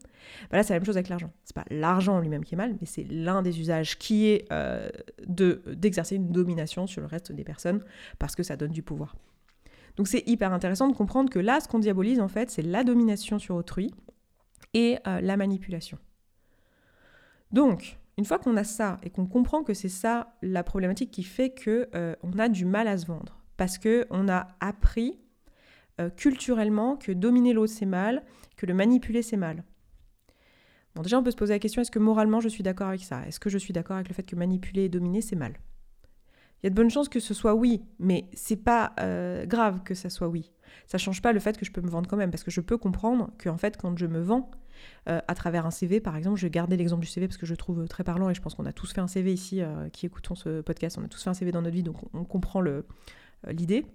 bah 0.50 0.58
là 0.58 0.64
c'est 0.64 0.74
la 0.74 0.80
même 0.80 0.86
chose 0.86 0.98
avec 0.98 1.10
l'argent. 1.10 1.32
C'est 1.44 1.56
pas 1.56 1.66
l'argent 1.70 2.16
en 2.16 2.20
lui-même 2.20 2.44
qui 2.44 2.56
est 2.56 2.58
mal, 2.58 2.76
mais 2.80 2.88
c'est 2.88 3.06
l'un 3.10 3.42
des 3.42 3.60
usages 3.60 3.98
qui 3.98 4.28
est 4.28 4.46
euh, 4.52 4.90
de 5.28 5.62
d'exercer 5.74 6.16
une 6.16 6.32
domination 6.32 6.88
sur 6.88 7.02
le 7.02 7.08
reste 7.08 7.32
des 7.32 7.44
personnes 7.44 7.84
parce 8.20 8.36
que 8.36 8.44
ça 8.44 8.56
donne 8.56 8.72
du 8.72 8.84
pouvoir. 8.84 9.16
Donc 9.98 10.08
c'est 10.08 10.28
hyper 10.28 10.52
intéressant 10.54 10.88
de 10.88 10.96
comprendre 10.96 11.30
que 11.30 11.40
là 11.40 11.60
ce 11.60 11.68
qu'on 11.68 11.80
diabolise 11.80 12.20
en 12.20 12.28
fait 12.28 12.50
c'est 12.50 12.62
la 12.62 12.84
domination 12.84 13.40
sur 13.40 13.56
autrui 13.56 13.94
et 14.74 14.98
euh, 15.08 15.22
la 15.22 15.38
manipulation. 15.38 15.98
Donc 17.52 17.98
une 18.18 18.26
fois 18.26 18.40
qu'on 18.40 18.56
a 18.58 18.64
ça 18.64 18.98
et 19.04 19.10
qu'on 19.10 19.26
comprend 19.26 19.64
que 19.64 19.74
c'est 19.74 19.90
ça 19.90 20.36
la 20.42 20.64
problématique 20.64 21.12
qui 21.12 21.24
fait 21.24 21.50
que 21.50 21.90
euh, 21.96 22.16
on 22.24 22.40
a 22.40 22.50
du 22.50 22.66
mal 22.66 22.88
à 22.88 22.98
se 22.98 23.06
vendre 23.06 23.40
parce 23.58 23.78
que 23.78 24.06
on 24.10 24.30
a 24.30 24.48
appris 24.60 25.20
euh, 26.02 26.10
culturellement 26.10 26.98
que 26.98 27.14
dominer 27.14 27.54
l'autre 27.54 27.72
c'est 27.74 27.86
mal, 27.86 28.24
que 28.58 28.66
le 28.66 28.74
manipuler 28.74 29.22
c'est 29.22 29.38
mal. 29.38 29.64
Bon, 30.94 31.02
déjà 31.02 31.18
on 31.18 31.24
peut 31.24 31.32
se 31.32 31.38
poser 31.38 31.54
la 31.54 31.60
question 31.60 31.82
est-ce 31.82 31.92
que 31.92 32.00
moralement 32.00 32.42
je 32.42 32.50
suis 32.50 32.64
d'accord 32.64 32.90
avec 32.90 33.02
ça? 33.02 33.26
Est-ce 33.28 33.40
que 33.40 33.50
je 33.50 33.58
suis 33.58 33.72
d'accord 33.72 33.96
avec 33.96 34.10
le 34.10 34.14
fait 34.14 34.24
que 34.24 34.36
manipuler 34.36 34.84
et 34.84 34.90
dominer 34.90 35.22
c'est 35.22 35.38
mal? 35.38 35.54
Il 36.62 36.66
y 36.66 36.68
a 36.68 36.70
de 36.70 36.76
bonnes 36.76 36.90
chances 36.90 37.08
que 37.08 37.22
ce 37.22 37.34
soit 37.34 37.54
oui, 37.54 37.84
mais 38.00 38.26
c'est 38.34 38.58
pas 38.58 38.94
euh, 39.00 39.46
grave 39.46 39.84
que 39.84 39.94
ça 39.94 40.10
soit 40.10 40.28
oui. 40.28 40.52
Ça 40.88 40.98
change 40.98 41.22
pas 41.22 41.32
le 41.32 41.40
fait 41.40 41.58
que 41.58 41.66
je 41.66 41.72
peux 41.72 41.82
me 41.82 41.90
vendre 41.90 42.10
quand 42.10 42.18
même, 42.18 42.32
parce 42.32 42.44
que 42.44 42.52
je 42.52 42.60
peux 42.60 42.78
comprendre 42.78 43.32
que 43.38 43.48
en 43.48 43.58
fait 43.58 43.78
quand 43.78 43.98
je 43.98 44.06
me 44.06 44.20
vends, 44.20 44.52
à 45.06 45.36
travers 45.36 45.66
un 45.66 45.72
CV, 45.72 46.02
par 46.02 46.18
exemple. 46.18 46.38
Je 46.38 46.46
vais 46.46 46.52
garder 46.52 46.76
l'exemple 46.76 47.02
du 47.02 47.08
CV 47.08 47.28
parce 47.28 47.38
que 47.38 47.46
je 47.46 47.56
trouve 47.56 47.88
très 47.88 48.04
parlant 48.04 48.30
et 48.30 48.34
je 48.34 48.42
pense 48.42 48.56
qu'on 48.56 48.66
a 48.66 48.74
tous 48.74 48.92
fait 48.92 49.00
un 49.00 49.08
CV 49.08 49.32
ici 49.32 49.62
qui 49.94 50.06
écoutons 50.06 50.36
ce 50.36 50.60
podcast. 50.62 50.98
On 51.00 51.06
a 51.06 51.08
tous 51.08 51.24
fait 51.24 51.30
un 51.30 51.34
CV 51.34 51.52
dans 51.52 51.62
notre 51.62 51.74
vie, 51.74 51.84
donc 51.84 51.96
on, 52.14 52.26
comprend 52.26 52.62
l'idée. 53.48 53.86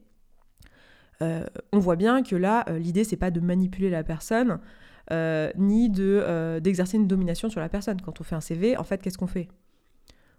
On 1.20 1.78
voit 1.78 1.96
bien 1.96 2.22
que 2.22 2.36
là, 2.36 2.64
l'idée, 2.78 3.04
c'est 3.04 3.16
pas 3.16 3.30
de 3.30 3.40
manipuler 3.40 3.90
la 3.90 4.02
personne, 4.04 4.58
ni 5.56 5.90
de, 5.90 6.58
d'exercer 6.60 6.96
une 6.96 7.06
domination 7.06 7.48
sur 7.50 7.60
la 7.60 7.68
personne. 7.68 8.00
Quand 8.00 8.20
on 8.20 8.24
fait 8.24 8.36
un 8.36 8.40
CV, 8.40 8.76
en 8.76 8.84
fait, 8.84 9.02
qu'est-ce 9.02 9.18
qu'on 9.18 9.26
fait? 9.26 9.48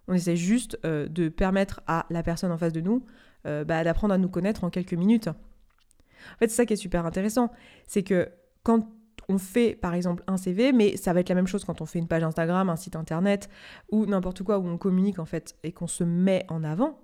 On 0.08 0.14
essaie 0.14 0.36
juste 0.36 0.80
de 0.84 1.30
permettre 1.30 1.82
à 1.88 2.06
la 2.10 2.24
personne 2.24 2.52
en 2.52 2.58
face 2.58 2.74
de 2.74 2.82
nous 2.82 3.06
bah, 3.44 3.84
d'apprendre 3.84 4.14
à 4.14 4.18
nous 4.18 4.30
connaître 4.30 4.64
en 4.64 4.70
quelques 4.70 4.94
minutes. 4.94 5.28
En 5.28 6.38
fait, 6.40 6.48
c'est 6.48 6.56
ça 6.56 6.66
qui 6.66 6.74
est 6.74 6.78
super 6.78 7.06
intéressant. 7.06 7.52
C'est 7.88 8.04
que 8.04 8.30
quand 8.64 8.88
on 9.30 9.38
fait 9.38 9.76
par 9.76 9.94
exemple 9.94 10.24
un 10.28 10.38
CV, 10.38 10.74
mais 10.74 10.98
ça 10.98 11.14
va 11.14 11.22
être 11.22 11.30
la 11.30 11.36
même 11.36 11.48
chose 11.48 11.64
quand 11.64 11.82
on 11.82 11.86
fait 11.86 12.00
une 12.00 12.08
page 12.08 12.24
Instagram, 12.24 12.70
un 12.70 12.76
site 12.76 12.96
internet 12.96 13.50
ou 13.92 14.06
n'importe 14.06 14.44
quoi 14.44 14.60
où 14.60 14.68
on 14.68 14.78
communique 14.78 15.20
en 15.20 15.26
fait 15.26 15.56
et 15.64 15.72
qu'on 15.72 15.88
se 15.88 16.04
met 16.04 16.46
en 16.50 16.64
avant. 16.64 17.00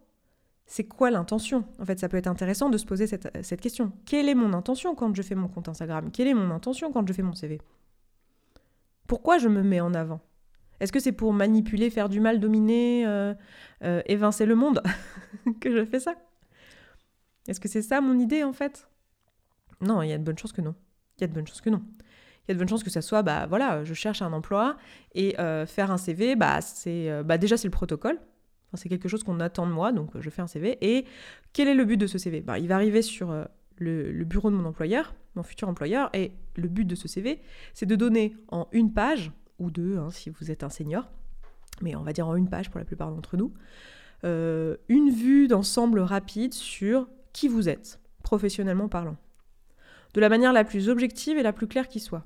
C'est 0.70 0.84
quoi 0.84 1.10
l'intention? 1.10 1.64
En 1.80 1.86
fait, 1.86 1.98
ça 1.98 2.10
peut 2.10 2.18
être 2.18 2.28
intéressant 2.28 2.70
de 2.70 2.78
se 2.78 2.86
poser 2.86 3.08
cette, 3.08 3.62
question. 3.62 3.94
Quelle 4.06 4.28
est 4.28 4.36
mon 4.36 4.52
intention 4.52 4.96
quand 4.96 5.16
je 5.16 5.22
fais 5.22 5.34
mon 5.34 5.48
compte 5.48 5.70
Instagram? 5.70 6.12
Quelle 6.12 6.28
est 6.28 6.34
mon 6.34 6.52
intention 6.52 6.92
quand 6.92 7.08
je 7.08 7.14
fais 7.14 7.22
mon 7.22 7.34
CV 7.34 7.62
Pourquoi 9.08 9.38
je 9.38 9.48
me 9.48 9.64
mets 9.64 9.80
en 9.80 9.94
avant? 9.94 10.20
Est-ce 10.82 10.92
que 10.92 11.00
c'est 11.00 11.14
pour 11.14 11.32
manipuler, 11.32 11.90
faire 11.90 12.10
du 12.10 12.20
mal, 12.20 12.42
dominer, 12.42 13.08
euh, 13.08 13.34
euh, 13.84 14.02
évincer 14.08 14.46
le 14.46 14.56
monde 14.56 14.84
que 15.62 15.72
je 15.72 15.86
fais 15.86 16.02
ça? 16.02 16.16
Est-ce 17.48 17.62
que 17.62 17.70
c'est 17.70 17.82
ça 17.82 18.02
mon 18.02 18.20
idée 18.20 18.44
en 18.44 18.54
fait? 18.54 18.90
Non, 19.80 20.02
il 20.02 20.10
y 20.10 20.14
a 20.14 20.18
de 20.18 20.24
bonnes 20.24 20.38
chances 20.38 20.52
que 20.52 20.62
non. 20.62 20.76
Il 21.18 21.22
y 21.22 21.24
a 21.24 21.28
de 21.28 21.34
bonnes 21.34 21.48
chances 21.48 21.62
que 21.62 21.70
non. 21.70 21.82
Il 22.44 22.50
y 22.50 22.52
a 22.52 22.54
de 22.56 22.60
bonnes 22.60 22.68
chances 22.68 22.84
que 22.84 22.90
ça 22.90 23.02
soit, 23.02 23.24
bah 23.24 23.46
voilà, 23.48 23.86
je 23.86 23.94
cherche 23.94 24.22
un 24.22 24.34
emploi 24.34 24.76
et 25.16 25.40
euh, 25.40 25.66
faire 25.66 25.92
un 25.92 25.98
CV, 25.98 26.36
bah 26.36 26.60
c'est, 26.60 27.24
bah 27.24 27.38
déjà 27.38 27.56
c'est 27.56 27.68
le 27.68 27.72
protocole. 27.72 28.20
C'est 28.74 28.90
quelque 28.90 29.08
chose 29.08 29.24
qu'on 29.24 29.40
attend 29.40 29.66
de 29.68 29.72
moi, 29.72 29.92
donc 29.92 30.16
euh, 30.16 30.22
je 30.22 30.30
fais 30.30 30.42
un 30.42 30.48
CV. 30.48 30.78
Et 30.82 31.06
quel 31.54 31.68
est 31.68 31.74
le 31.74 31.86
but 31.86 31.98
de 31.98 32.08
ce 32.08 32.18
CV 32.18 32.42
bah, 32.42 32.60
Il 32.60 32.68
va 32.68 32.76
arriver 32.76 33.02
sur 33.02 33.34
le, 33.78 34.24
bureau 34.24 34.52
de 34.52 34.56
mon 34.56 34.66
employeur, 34.66 35.16
mon 35.36 35.44
futur 35.44 35.70
employeur, 35.70 36.10
et 36.14 36.32
le 36.56 36.68
but 36.68 36.86
de 36.86 36.96
ce 36.96 37.08
CV, 37.08 37.42
c'est 37.74 37.86
de 37.86 37.96
donner 37.96 38.36
en 38.50 38.68
une 38.72 38.94
page, 38.94 39.32
ou 39.60 39.72
deux 39.72 39.98
hein, 39.98 40.10
si 40.12 40.30
vous 40.30 40.52
êtes 40.52 40.64
un 40.64 40.70
senior, 40.70 41.10
mais 41.82 41.96
on 41.96 42.04
va 42.04 42.14
dire 42.14 42.28
en 42.28 42.36
une 42.36 42.50
page 42.50 42.70
pour 42.70 42.80
la 42.80 42.86
plupart 42.86 43.12
d'entre 43.12 43.38
nous, 43.38 43.54
une 44.24 45.10
vue 45.12 45.48
d'ensemble 45.48 46.00
rapide 46.00 46.54
sur 46.54 47.08
qui 47.34 47.48
vous 47.48 47.70
êtes, 47.70 48.00
professionnellement 48.24 48.90
parlant 48.90 49.18
de 50.18 50.22
la 50.22 50.30
manière 50.30 50.52
la 50.52 50.64
plus 50.64 50.90
objective 50.90 51.38
et 51.38 51.44
la 51.44 51.54
plus 51.54 51.68
claire 51.68 51.88
qui 51.88 52.00
soit. 52.00 52.26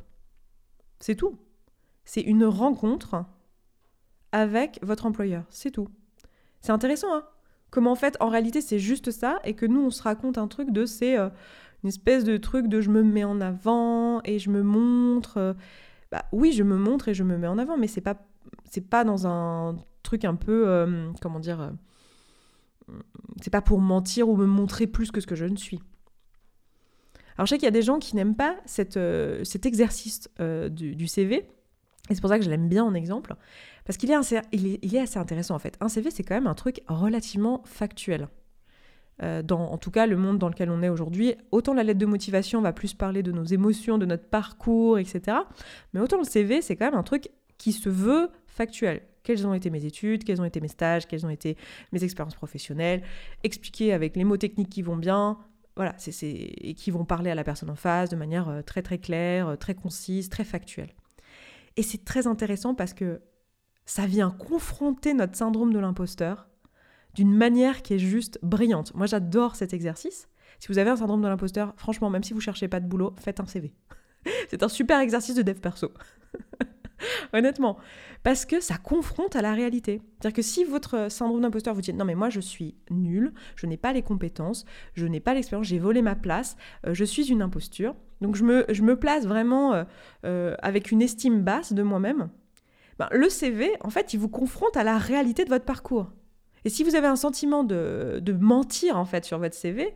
C'est 1.02 1.16
tout. 1.16 1.38
C'est 2.06 2.22
une 2.22 2.46
rencontre 2.46 3.26
avec 4.32 4.80
votre 4.82 5.06
employeur. 5.06 5.44
C'est 5.50 5.72
tout. 5.72 5.90
C'est 6.62 6.72
intéressant, 6.72 7.14
hein 7.14 7.24
Comment 7.72 7.94
en 7.94 7.96
fait, 7.96 8.18
en 8.20 8.28
réalité, 8.28 8.60
c'est 8.60 8.80
juste 8.80 9.12
ça 9.12 9.40
et 9.46 9.56
que 9.56 9.66
nous, 9.66 9.82
on 9.82 9.90
se 9.90 10.04
raconte 10.04 10.38
un 10.38 10.48
truc 10.48 10.72
de 10.72 10.86
c'est 10.86 11.18
euh, 11.18 11.30
une 11.84 11.90
espèce 11.90 12.26
de 12.26 12.36
truc 12.36 12.68
de 12.68 12.82
je 12.82 12.90
me 12.90 13.02
mets 13.02 13.24
en 13.24 13.40
avant 13.40 14.22
et 14.26 14.40
je 14.40 14.50
me 14.50 14.62
montre. 14.62 15.38
Euh, 15.38 15.54
bah 16.12 16.26
oui, 16.34 16.52
je 16.52 16.64
me 16.64 16.78
montre 16.78 17.08
et 17.08 17.14
je 17.14 17.24
me 17.24 17.38
mets 17.38 17.48
en 17.48 17.58
avant, 17.58 17.78
mais 17.78 17.88
c'est 17.88 18.02
pas 18.02 18.18
c'est 18.70 18.90
pas 18.90 19.06
dans 19.06 19.26
un 19.26 19.78
truc 20.04 20.26
un 20.26 20.36
peu 20.36 20.68
euh, 20.68 21.10
comment 21.22 21.40
dire. 21.40 21.72
c'est 23.42 23.50
pas 23.50 23.62
pour 23.62 23.80
mentir 23.80 24.28
ou 24.28 24.36
me 24.36 24.46
montrer 24.46 24.86
plus 24.86 25.12
que 25.12 25.22
ce 25.22 25.28
que 25.28 25.36
je 25.36 25.46
ne 25.46 25.56
suis. 25.56 25.80
Alors 27.38 27.46
je 27.46 27.52
sais 27.52 27.58
qu'il 27.58 27.66
y 27.66 27.70
a 27.70 27.72
des 27.72 27.82
gens 27.82 28.00
qui 28.00 28.18
n'aiment 28.18 28.36
pas 28.36 28.58
cet 28.66 28.98
exercice 29.66 30.30
du, 30.70 31.08
CV, 31.08 31.50
et 32.12 32.16
c'est 32.16 32.22
pour 32.22 32.30
ça 32.30 32.38
que 32.38 32.44
je 32.44 32.50
l'aime 32.50 32.68
bien 32.68 32.84
en 32.84 32.94
exemple, 32.94 33.36
parce 33.86 33.98
qu'il 33.98 34.12
est, 34.12 34.98
assez 34.98 35.18
intéressant 35.18 35.56
en 35.56 35.60
fait. 35.60 35.78
Un 35.80 35.88
CV, 35.88 36.12
c'est 36.12 36.24
quand 36.24 36.36
même 36.36 36.48
un 36.48 36.56
truc 36.56 36.82
relativement 36.88 37.64
factuel. 37.66 38.28
Euh, 39.24 39.42
en 39.50 39.78
tout 39.78 39.92
cas, 39.92 40.08
le 40.08 40.18
monde 40.18 40.38
dans 40.38 40.50
lequel 40.50 40.70
on 40.70 40.82
est 40.84 40.90
aujourd'hui, 40.90 41.36
autant 41.52 41.74
la 41.74 41.84
lettre 41.84 42.00
de 42.00 42.06
motivation 42.06 42.62
va 42.62 42.74
plus 42.74 42.94
parler 42.94 43.24
de 43.24 43.32
nos 43.32 43.46
émotions, 43.46 43.98
de 43.98 44.06
notre 44.06 44.26
parcours, 44.26 45.00
etc. 45.00 45.38
Mais 45.94 46.02
autant 46.02 46.18
le 46.18 46.26
CV, 46.26 46.62
c'est 46.62 46.76
quand 46.76 46.86
même 46.86 47.00
un 47.00 47.04
truc 47.04 47.30
qui 47.58 47.72
se 47.72 47.88
veut 47.88 48.30
factuel. 48.46 49.04
Quelles 49.24 49.48
ont 49.48 49.54
été 49.54 49.70
mes 49.70 49.86
études, 49.86 50.26
quels 50.26 50.42
ont 50.42 50.46
été 50.46 50.60
mes 50.60 50.68
stages, 50.68 51.08
quelles 51.08 51.26
ont 51.26 51.30
été 51.30 51.56
mes 51.94 52.04
expériences 52.04 52.36
professionnelles, 52.36 53.04
expliquer 53.44 53.94
avec 53.94 54.18
les 54.18 54.26
mots 54.26 54.38
techniques 54.38 54.70
qui 54.70 54.82
vont 54.82 54.98
bien, 54.98 55.38
voilà, 55.78 55.96
et 56.24 56.74
qui 56.74 56.92
vont 56.92 57.06
parler 57.06 57.32
à 57.32 57.36
la 57.36 57.46
personne 57.46 57.70
en 57.70 57.76
face 57.76 58.10
de 58.10 58.18
manière 58.18 58.50
euh, 58.50 58.62
très 58.64 58.82
très 58.82 58.98
claire, 58.98 59.48
euh, 59.48 59.56
très 59.56 59.76
concise, 59.76 60.28
très 60.28 60.44
factuelle. 60.44 60.94
Et 61.78 61.84
c'est 61.84 62.04
très 62.04 62.28
intéressant 62.28 62.76
parce 62.76 62.94
que 62.94 63.22
ça 63.86 64.06
vient 64.06 64.32
confronter 64.32 65.14
notre 65.14 65.36
syndrome 65.36 65.74
de 65.74 65.80
l'imposteur 65.80 66.48
d'une 67.14 67.34
manière 67.34 67.82
qui 67.82 67.96
est 67.96 68.00
juste 68.00 68.40
brillante. 68.42 68.94
Moi, 68.96 69.06
j'adore 69.06 69.56
cet 69.56 69.74
exercice. 69.74 70.30
Si 70.60 70.68
vous 70.68 70.78
avez 70.78 70.90
un 70.90 70.96
syndrome 70.96 71.22
de 71.22 71.28
l'imposteur, 71.28 71.74
franchement, 71.78 72.10
même 72.10 72.24
si 72.24 72.34
vous 72.34 72.40
cherchez 72.40 72.68
pas 72.68 72.80
de 72.80 72.88
boulot, 72.88 73.14
faites 73.18 73.40
un 73.40 73.46
CV. 73.46 73.74
c'est 74.50 74.64
un 74.64 74.70
super 74.70 75.00
exercice 75.00 75.36
de 75.36 75.42
dev 75.42 75.60
perso. 75.60 75.92
Honnêtement. 77.34 77.78
Parce 78.24 78.46
que 78.46 78.60
ça 78.60 78.78
confronte 78.78 79.36
à 79.36 79.42
la 79.42 79.54
réalité. 79.54 80.02
C'est-à-dire 80.20 80.36
que 80.36 80.42
si 80.42 80.64
votre 80.64 81.10
syndrome 81.10 81.42
d'imposteur 81.42 81.74
vous 81.74 81.82
dit 81.82 81.94
non 81.94 82.06
mais 82.06 82.14
moi 82.14 82.30
je 82.30 82.40
suis 82.40 82.76
nul, 82.92 83.34
je 83.56 83.66
n'ai 83.66 83.78
pas 83.78 83.94
les 83.94 84.04
compétences, 84.04 84.66
je 84.94 85.08
n'ai 85.08 85.20
pas 85.20 85.34
l'expérience, 85.34 85.68
j'ai 85.68 85.80
volé 85.80 86.02
ma 86.02 86.16
place, 86.16 86.58
euh, 86.86 86.94
je 86.94 87.04
suis 87.04 87.32
une 87.32 87.42
imposture. 87.42 87.96
Donc 88.22 88.36
je 88.36 88.44
me, 88.44 88.66
je 88.70 88.82
me 88.84 88.98
place 88.98 89.26
vraiment 89.26 89.74
euh, 89.74 89.84
euh, 90.26 90.56
avec 90.60 90.92
une 90.92 91.02
estime 91.02 91.42
basse 91.42 91.74
de 91.74 91.84
moi-même. 91.84 92.30
Ben, 93.00 93.08
le 93.12 93.30
CV, 93.30 93.72
en 93.82 93.90
fait, 93.90 94.14
il 94.14 94.20
vous 94.20 94.30
confronte 94.30 94.78
à 94.78 94.84
la 94.84 94.98
réalité 94.98 95.44
de 95.44 95.50
votre 95.50 95.66
parcours. 95.66 96.12
Et 96.64 96.70
si 96.70 96.84
vous 96.84 96.96
avez 96.96 97.08
un 97.08 97.16
sentiment 97.16 97.64
de, 97.64 98.20
de 98.22 98.34
mentir 98.34 98.98
en 98.98 99.06
fait 99.06 99.26
sur 99.26 99.40
votre 99.40 99.56
CV, 99.56 99.96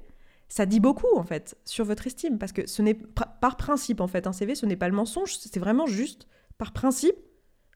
ça 0.50 0.66
dit 0.66 0.80
beaucoup 0.80 1.16
en 1.16 1.24
fait 1.24 1.58
sur 1.66 1.86
votre 1.86 2.08
estime 2.08 2.38
parce 2.38 2.52
que 2.52 2.68
ce 2.68 2.82
n'est 2.82 2.94
par 2.94 3.58
principe 3.58 4.00
en 4.00 4.08
fait 4.08 4.28
un 4.28 4.32
CV 4.32 4.54
ce 4.54 4.68
n'est 4.68 4.76
pas 4.76 4.88
le 4.88 4.96
mensonge 4.96 5.38
c'est 5.38 5.58
vraiment 5.58 5.88
juste 5.88 6.28
par 6.58 6.72
principe, 6.72 7.16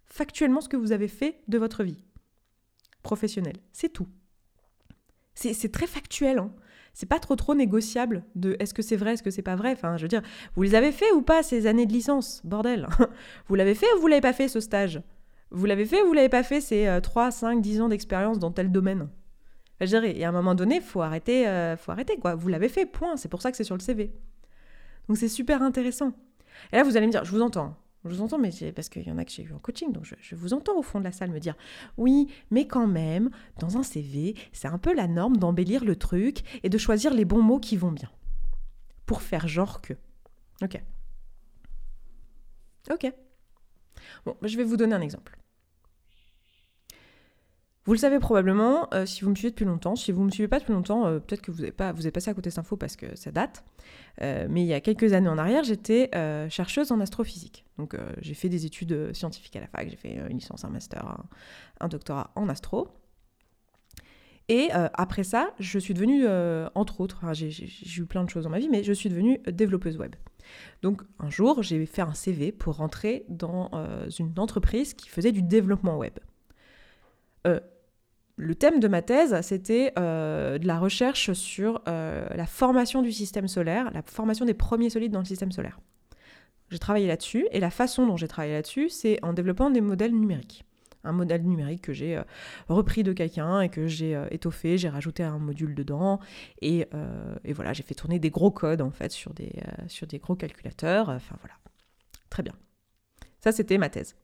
factuellement 0.05 0.61
ce 0.61 0.69
que 0.69 0.77
vous 0.77 0.91
avez 0.91 1.07
fait 1.07 1.41
de 1.47 1.57
votre 1.57 1.83
vie 1.83 2.03
professionnelle. 3.03 3.57
C'est 3.71 3.89
tout. 3.89 4.07
C'est 5.35 5.71
très 5.71 5.87
factuel. 5.87 6.39
Hein. 6.39 6.53
C'est 6.99 7.05
pas 7.05 7.19
trop 7.19 7.37
trop 7.37 7.55
négociable 7.55 8.25
de 8.35 8.57
est-ce 8.59 8.73
que 8.73 8.81
c'est 8.81 8.97
vrai, 8.97 9.13
est-ce 9.13 9.23
que 9.23 9.31
c'est 9.31 9.41
pas 9.41 9.55
vrai. 9.55 9.71
Enfin, 9.71 9.95
je 9.95 10.01
veux 10.01 10.09
dire, 10.09 10.21
vous 10.57 10.63
les 10.63 10.75
avez 10.75 10.91
fait 10.91 11.09
ou 11.13 11.21
pas 11.21 11.43
ces 11.43 11.65
années 11.65 11.85
de 11.85 11.93
licence 11.93 12.41
Bordel. 12.43 12.89
vous 13.47 13.55
l'avez 13.55 13.73
fait 13.73 13.85
ou 13.95 14.01
vous 14.01 14.07
l'avez 14.07 14.19
pas 14.19 14.33
fait 14.33 14.49
ce 14.49 14.59
stage? 14.59 15.01
Vous 15.49 15.65
l'avez 15.65 15.85
fait 15.85 16.01
ou 16.01 16.07
vous 16.07 16.13
l'avez 16.13 16.27
pas 16.27 16.43
fait 16.43 16.59
ces 16.59 16.99
3, 17.01 17.31
5, 17.31 17.61
10 17.61 17.79
ans 17.79 17.87
d'expérience 17.87 18.37
dans 18.37 18.51
tel 18.51 18.69
domaine? 18.69 19.07
Je 19.79 19.85
dirais, 19.85 20.17
et 20.17 20.25
à 20.25 20.27
un 20.27 20.33
moment 20.33 20.55
donné, 20.55 20.81
faut 20.81 21.01
arrêter, 21.01 21.47
euh, 21.47 21.77
faut 21.77 21.93
arrêter 21.93 22.17
quoi. 22.17 22.35
Vous 22.35 22.49
l'avez 22.49 22.67
fait, 22.67 22.85
point. 22.85 23.15
C'est 23.15 23.29
pour 23.29 23.41
ça 23.41 23.51
que 23.51 23.55
c'est 23.55 23.63
sur 23.63 23.77
le 23.77 23.81
CV. 23.81 24.11
Donc 25.07 25.15
c'est 25.15 25.29
super 25.29 25.63
intéressant. 25.63 26.11
Et 26.73 26.75
là, 26.75 26.83
vous 26.83 26.97
allez 26.97 27.07
me 27.07 27.13
dire, 27.13 27.23
je 27.23 27.31
vous 27.31 27.41
entends. 27.41 27.77
Je 28.05 28.09
vous 28.09 28.21
entends, 28.21 28.37
mais 28.37 28.51
parce 28.73 28.87
qu'il 28.87 29.05
y 29.05 29.11
en 29.11 29.17
a 29.17 29.25
que 29.25 29.31
j'ai 29.31 29.43
eu 29.43 29.51
en 29.51 29.59
coaching, 29.59 29.91
donc 29.91 30.05
je, 30.05 30.35
vous 30.35 30.53
entends 30.53 30.77
au 30.77 30.81
fond 30.81 30.99
de 30.99 31.03
la 31.03 31.11
salle 31.11 31.31
me 31.31 31.39
dire 31.39 31.55
oui, 31.97 32.27
mais 32.49 32.65
quand 32.65 32.87
même, 32.87 33.29
dans 33.59 33.77
un 33.77 33.83
CV, 33.83 34.35
c'est 34.53 34.69
un 34.69 34.77
peu 34.77 34.93
la 34.93 35.07
norme 35.07 35.35
d'embellir 35.35 35.83
le 35.83 35.97
truc 35.97 36.43
et 36.63 36.69
de 36.69 36.77
choisir 36.77 37.13
les 37.13 37.25
bons 37.25 37.41
mots 37.41 37.59
qui 37.59 37.75
vont 37.75 37.91
bien. 37.91 38.09
Pour 39.05 39.21
faire 39.21 39.47
genre 39.47 39.81
que. 39.81 39.93
Ok. 40.61 40.81
Ok. 42.89 43.11
Bon, 44.25 44.37
je 44.43 44.55
vais 44.55 44.63
vous 44.63 44.77
donner 44.77 44.95
un 44.95 45.01
exemple. 45.01 45.38
Vous 47.85 47.93
le 47.93 47.97
savez 47.97 48.19
probablement, 48.19 48.87
euh, 48.93 49.05
si 49.05 49.23
vous 49.23 49.29
me 49.29 49.35
suivez 49.35 49.51
depuis 49.51 49.65
longtemps. 49.65 49.95
Si 49.95 50.11
vous 50.11 50.21
ne 50.21 50.25
me 50.27 50.31
suivez 50.31 50.47
pas 50.47 50.59
depuis 50.59 50.73
longtemps, 50.73 51.05
euh, 51.05 51.19
peut-être 51.19 51.41
que 51.41 51.51
vous 51.51 51.63
êtes, 51.63 51.75
pas, 51.75 51.93
passé 51.93 52.29
à 52.29 52.33
côté 52.33 52.49
de 52.49 52.53
cette 52.53 52.59
info 52.59 52.75
parce 52.75 52.95
que 52.95 53.15
ça 53.15 53.31
date. 53.31 53.63
Euh, 54.21 54.47
mais 54.49 54.61
il 54.61 54.67
y 54.67 54.73
a 54.73 54.81
quelques 54.81 55.13
années 55.13 55.29
en 55.29 55.37
arrière, 55.37 55.63
j'étais 55.63 56.09
chercheuse 56.49 56.91
en 56.91 56.99
astrophysique. 56.99 57.65
Donc 57.77 57.95
j'ai 58.21 58.33
fait 58.33 58.49
des 58.49 58.65
études 58.65 59.15
scientifiques 59.15 59.55
à 59.55 59.61
la 59.61 59.67
fac, 59.67 59.89
j'ai 59.89 59.95
fait 59.95 60.15
une 60.29 60.37
licence, 60.37 60.65
un 60.65 60.69
master, 60.69 61.17
un, 61.79 61.87
doctorat 61.87 62.31
en 62.35 62.49
astro. 62.49 62.89
Et 64.49 64.69
après 64.71 65.23
ça, 65.23 65.53
je 65.59 65.79
suis 65.79 65.93
devenue, 65.93 66.27
entre 66.75 66.99
autres, 66.99 67.21
j'ai 67.33 67.99
eu 68.01 68.05
plein 68.05 68.23
de 68.25 68.29
choses 68.29 68.43
dans 68.43 68.49
ma 68.49 68.59
vie, 68.59 68.67
mais 68.69 68.83
je 68.83 68.91
suis 68.91 69.09
devenue 69.09 69.39
développeuse 69.47 69.97
web. 69.97 70.15
Donc 70.81 71.01
un 71.19 71.29
jour, 71.29 71.63
j'ai 71.63 71.85
fait 71.85 72.01
un 72.01 72.13
CV 72.13 72.51
pour 72.51 72.75
rentrer 72.75 73.25
dans 73.29 73.71
une 74.19 74.37
entreprise 74.37 74.93
qui 74.93 75.07
faisait 75.07 75.31
du 75.31 75.41
développement 75.41 75.97
web 75.97 76.19
le 78.39 78.55
thème 78.55 78.79
de 78.79 78.87
ma 78.87 79.01
thèse, 79.01 79.39
c'était 79.41 79.91
euh, 79.99 80.57
de 80.57 80.65
la 80.65 80.79
recherche 80.79 81.33
sur 81.33 81.81
euh, 81.89 82.25
la 82.33 82.45
formation 82.45 83.01
du 83.01 83.11
système 83.11 83.49
solaire, 83.49 83.91
la 83.91 84.01
formation 84.01 84.45
des 84.45 84.53
premiers 84.53 84.89
solides 84.89 85.11
dans 85.11 85.19
le 85.19 85.25
système 85.25 85.51
solaire. 85.51 85.79
J'ai 86.69 86.79
travaillé 86.79 87.05
là-dessus, 87.07 87.45
et 87.51 87.59
la 87.59 87.69
façon 87.69 88.07
dont 88.07 88.15
j'ai 88.15 88.29
travaillé 88.29 88.53
là-dessus, 88.53 88.87
c'est 88.89 89.21
en 89.25 89.33
développant 89.33 89.69
des 89.69 89.81
modèles 89.81 90.13
numériques. 90.13 90.63
Un 91.03 91.11
modèle 91.11 91.43
numérique 91.43 91.81
que 91.81 91.93
j'ai 91.93 92.15
euh, 92.15 92.23
repris 92.69 93.03
de 93.03 93.11
quelqu'un 93.11 93.59
et 93.59 93.67
que 93.67 93.87
j'ai 93.87 94.17
étoffé, 94.31 94.77
j'ai 94.77 94.89
rajouté 94.89 95.21
un 95.23 95.37
module 95.37 95.75
dedans, 95.75 96.21
et, 96.61 96.87
et 97.43 97.53
voilà, 97.53 97.73
j'ai 97.73 97.83
fait 97.83 97.95
tourner 97.95 98.19
des 98.19 98.29
gros 98.29 98.51
codes 98.51 98.81
en 98.81 98.91
fait 98.91 99.11
sur 99.11 99.33
des, 99.33 99.51
sur 99.87 100.07
des 100.07 100.19
gros 100.19 100.35
calculateurs. 100.35 101.09
Enfin 101.09 101.35
voilà, 101.41 101.55
très 102.29 102.43
bien. 102.43 102.53
Ça, 103.41 103.51
c'était 103.51 103.77
ma 103.77 103.89
thèse. 103.89 104.15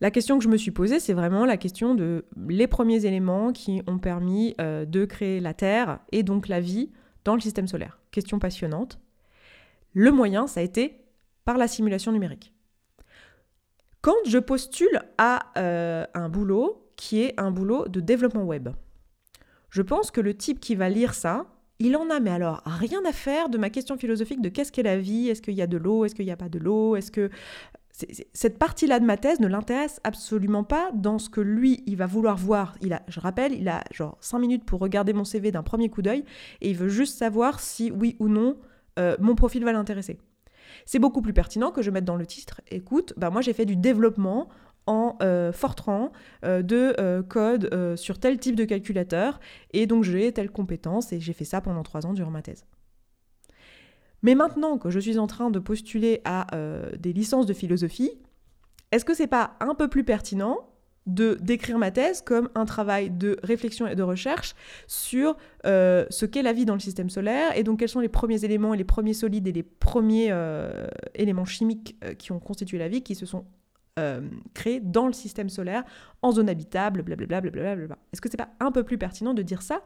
La 0.00 0.10
question 0.10 0.38
que 0.38 0.44
je 0.44 0.48
me 0.48 0.56
suis 0.56 0.70
posée, 0.70 1.00
c'est 1.00 1.12
vraiment 1.12 1.44
la 1.44 1.56
question 1.56 1.94
de 1.94 2.24
les 2.48 2.68
premiers 2.68 3.04
éléments 3.04 3.52
qui 3.52 3.82
ont 3.86 3.98
permis 3.98 4.54
euh, 4.60 4.84
de 4.84 5.04
créer 5.04 5.40
la 5.40 5.54
Terre 5.54 5.98
et 6.12 6.22
donc 6.22 6.48
la 6.48 6.60
vie 6.60 6.92
dans 7.24 7.34
le 7.34 7.40
système 7.40 7.66
solaire. 7.66 7.98
Question 8.12 8.38
passionnante. 8.38 9.00
Le 9.92 10.12
moyen, 10.12 10.46
ça 10.46 10.60
a 10.60 10.62
été 10.62 11.00
par 11.44 11.58
la 11.58 11.66
simulation 11.66 12.12
numérique. 12.12 12.52
Quand 14.00 14.16
je 14.26 14.38
postule 14.38 15.02
à 15.18 15.50
euh, 15.58 16.06
un 16.14 16.28
boulot 16.28 16.92
qui 16.96 17.22
est 17.22 17.34
un 17.40 17.50
boulot 17.50 17.88
de 17.88 18.00
développement 18.00 18.44
web, 18.44 18.68
je 19.70 19.82
pense 19.82 20.10
que 20.10 20.20
le 20.20 20.34
type 20.34 20.60
qui 20.60 20.76
va 20.76 20.88
lire 20.88 21.14
ça, 21.14 21.46
il 21.80 21.96
en 21.96 22.10
a, 22.10 22.20
mais 22.20 22.30
alors, 22.30 22.62
rien 22.64 23.04
à 23.04 23.12
faire 23.12 23.48
de 23.48 23.58
ma 23.58 23.70
question 23.70 23.96
philosophique 23.96 24.40
de 24.40 24.48
qu'est-ce 24.48 24.72
qu'est 24.72 24.82
la 24.82 24.98
vie, 24.98 25.28
est-ce 25.28 25.42
qu'il 25.42 25.54
y 25.54 25.62
a 25.62 25.66
de 25.66 25.76
l'eau, 25.76 26.04
est-ce 26.04 26.14
qu'il 26.14 26.24
n'y 26.24 26.32
a 26.32 26.36
pas 26.36 26.48
de 26.48 26.58
l'eau, 26.58 26.96
est-ce 26.96 27.10
que... 27.10 27.30
Cette 28.32 28.58
partie-là 28.58 29.00
de 29.00 29.04
ma 29.04 29.16
thèse 29.16 29.40
ne 29.40 29.48
l'intéresse 29.48 30.00
absolument 30.04 30.62
pas 30.62 30.90
dans 30.94 31.18
ce 31.18 31.28
que 31.28 31.40
lui, 31.40 31.82
il 31.86 31.96
va 31.96 32.06
vouloir 32.06 32.36
voir. 32.36 32.76
Il 32.80 32.92
a, 32.92 33.02
je 33.08 33.18
rappelle, 33.18 33.52
il 33.52 33.68
a 33.68 33.82
genre 33.92 34.16
5 34.20 34.38
minutes 34.38 34.64
pour 34.64 34.80
regarder 34.80 35.12
mon 35.12 35.24
CV 35.24 35.50
d'un 35.50 35.64
premier 35.64 35.88
coup 35.88 36.02
d'œil 36.02 36.24
et 36.60 36.70
il 36.70 36.76
veut 36.76 36.88
juste 36.88 37.18
savoir 37.18 37.58
si 37.58 37.90
oui 37.90 38.16
ou 38.20 38.28
non 38.28 38.56
euh, 38.98 39.16
mon 39.18 39.34
profil 39.34 39.64
va 39.64 39.72
l'intéresser. 39.72 40.18
C'est 40.86 40.98
beaucoup 40.98 41.22
plus 41.22 41.32
pertinent 41.32 41.70
que 41.70 41.82
je 41.82 41.90
mette 41.90 42.04
dans 42.04 42.16
le 42.16 42.26
titre, 42.26 42.60
écoute, 42.70 43.14
bah 43.16 43.30
moi 43.30 43.40
j'ai 43.40 43.52
fait 43.52 43.66
du 43.66 43.76
développement 43.76 44.48
en 44.86 45.16
euh, 45.22 45.52
Fortran 45.52 46.12
euh, 46.44 46.62
de 46.62 47.22
code 47.28 47.96
sur 47.96 48.18
tel 48.18 48.38
type 48.38 48.56
de 48.56 48.64
calculateur 48.64 49.40
et 49.72 49.86
donc 49.86 50.04
j'ai 50.04 50.32
telle 50.32 50.50
compétence 50.50 51.12
et 51.12 51.20
j'ai 51.20 51.32
fait 51.32 51.44
ça 51.44 51.60
pendant 51.60 51.82
trois 51.82 52.06
ans 52.06 52.12
durant 52.12 52.30
ma 52.30 52.42
thèse. 52.42 52.64
Mais 54.22 54.34
maintenant 54.34 54.78
que 54.78 54.90
je 54.90 54.98
suis 54.98 55.18
en 55.18 55.26
train 55.26 55.50
de 55.50 55.58
postuler 55.58 56.20
à 56.24 56.46
des 56.98 57.12
licences 57.12 57.46
de 57.46 57.54
philosophie, 57.54 58.10
est-ce 58.90 59.04
que 59.04 59.14
c'est 59.14 59.28
pas 59.28 59.56
un 59.60 59.74
peu 59.74 59.88
plus 59.88 60.04
pertinent 60.04 60.68
de 61.06 61.38
décrire 61.40 61.78
ma 61.78 61.90
thèse 61.90 62.20
comme 62.20 62.50
un 62.54 62.66
travail 62.66 63.10
de 63.10 63.38
réflexion 63.42 63.86
et 63.86 63.94
de 63.94 64.02
recherche 64.02 64.54
sur 64.86 65.36
ce 65.64 66.24
qu'est 66.24 66.42
la 66.42 66.52
vie 66.52 66.64
dans 66.64 66.74
le 66.74 66.80
système 66.80 67.10
solaire 67.10 67.56
et 67.56 67.62
donc 67.62 67.78
quels 67.78 67.88
sont 67.88 68.00
les 68.00 68.08
premiers 68.08 68.44
éléments 68.44 68.74
et 68.74 68.76
les 68.76 68.84
premiers 68.84 69.14
solides 69.14 69.46
et 69.46 69.52
les 69.52 69.62
premiers 69.62 70.34
éléments 71.14 71.44
chimiques 71.44 71.96
qui 72.18 72.32
ont 72.32 72.40
constitué 72.40 72.78
la 72.78 72.88
vie 72.88 73.02
qui 73.02 73.14
se 73.14 73.24
sont 73.24 73.44
euh, 73.98 74.20
créé 74.54 74.78
dans 74.80 75.08
le 75.08 75.12
système 75.12 75.48
solaire, 75.48 75.82
en 76.22 76.30
zone 76.30 76.48
habitable, 76.48 77.02
blablabla. 77.02 77.40
Bla 77.50 77.98
Est-ce 78.12 78.20
que 78.20 78.30
c'est 78.30 78.36
pas 78.36 78.50
un 78.60 78.70
peu 78.70 78.84
plus 78.84 78.96
pertinent 78.96 79.34
de 79.34 79.42
dire 79.42 79.60
ça 79.60 79.82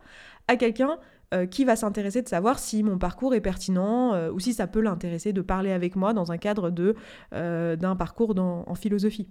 à 0.48 0.56
quelqu'un 0.56 0.98
euh, 1.32 1.46
qui 1.46 1.64
va 1.64 1.76
s'intéresser 1.76 2.22
de 2.22 2.28
savoir 2.28 2.58
si 2.58 2.82
mon 2.82 2.98
parcours 2.98 3.34
est 3.34 3.40
pertinent 3.40 4.14
euh, 4.14 4.30
ou 4.30 4.40
si 4.40 4.54
ça 4.54 4.66
peut 4.66 4.80
l'intéresser 4.80 5.32
de 5.32 5.40
parler 5.40 5.72
avec 5.72 5.96
moi 5.96 6.12
dans 6.12 6.32
un 6.32 6.38
cadre 6.38 6.70
de, 6.70 6.94
d'un 7.32 7.96
parcours 7.96 8.34
en 8.38 8.74
philosophie 8.74 9.28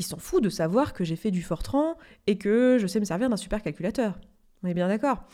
il 0.00 0.02
s'en 0.02 0.16
fout 0.16 0.42
de 0.42 0.48
savoir 0.48 0.94
que 0.94 1.04
j'ai 1.04 1.14
fait 1.14 1.30
du 1.30 1.42
Fortran 1.42 1.98
et 2.26 2.38
que 2.38 2.78
je 2.80 2.86
sais 2.86 3.00
me 3.00 3.04
servir 3.04 3.28
d'un 3.28 3.36
supercalculateur. 3.36 4.18
On 4.62 4.68
est 4.68 4.72
bien 4.72 4.88
d'accord. 4.88 5.24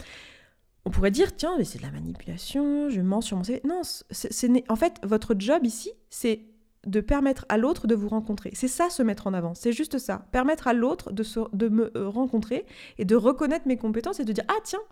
On 0.84 0.90
pourrait 0.90 1.12
dire, 1.12 1.36
tiens, 1.36 1.54
mais 1.56 1.64
c'est 1.64 1.78
de 1.78 1.84
la 1.84 1.92
manipulation, 1.92 2.88
je 2.88 3.00
mens 3.00 3.20
sur 3.20 3.36
mon 3.36 3.44
CV. 3.44 3.60
Non, 3.64 3.82
en 4.68 4.76
fait, 4.76 4.94
votre 5.04 5.36
job 5.38 5.64
ici, 5.64 5.92
c'est 6.10 6.46
de 6.84 7.00
permettre 7.00 7.46
à 7.48 7.58
l'autre 7.58 7.86
de 7.86 7.94
vous 7.94 8.08
rencontrer. 8.08 8.50
C'est 8.54 8.66
ça 8.66 8.90
se 8.90 9.04
mettre 9.04 9.28
en 9.28 9.34
avant, 9.34 9.54
c'est 9.54 9.72
juste 9.72 9.98
ça. 9.98 10.26
Permettre 10.32 10.66
à 10.66 10.72
l'autre 10.72 11.12
de, 11.12 11.68
me 11.68 11.96
euh, 11.96 12.08
rencontrer 12.08 12.66
et 12.98 13.04
de 13.04 13.14
reconnaître 13.14 13.68
mes 13.68 13.76
compétences 13.76 14.18
et 14.18 14.24
de 14.24 14.32
dire 14.32 14.44
Ah 14.48 14.60
tiens, 14.64 14.82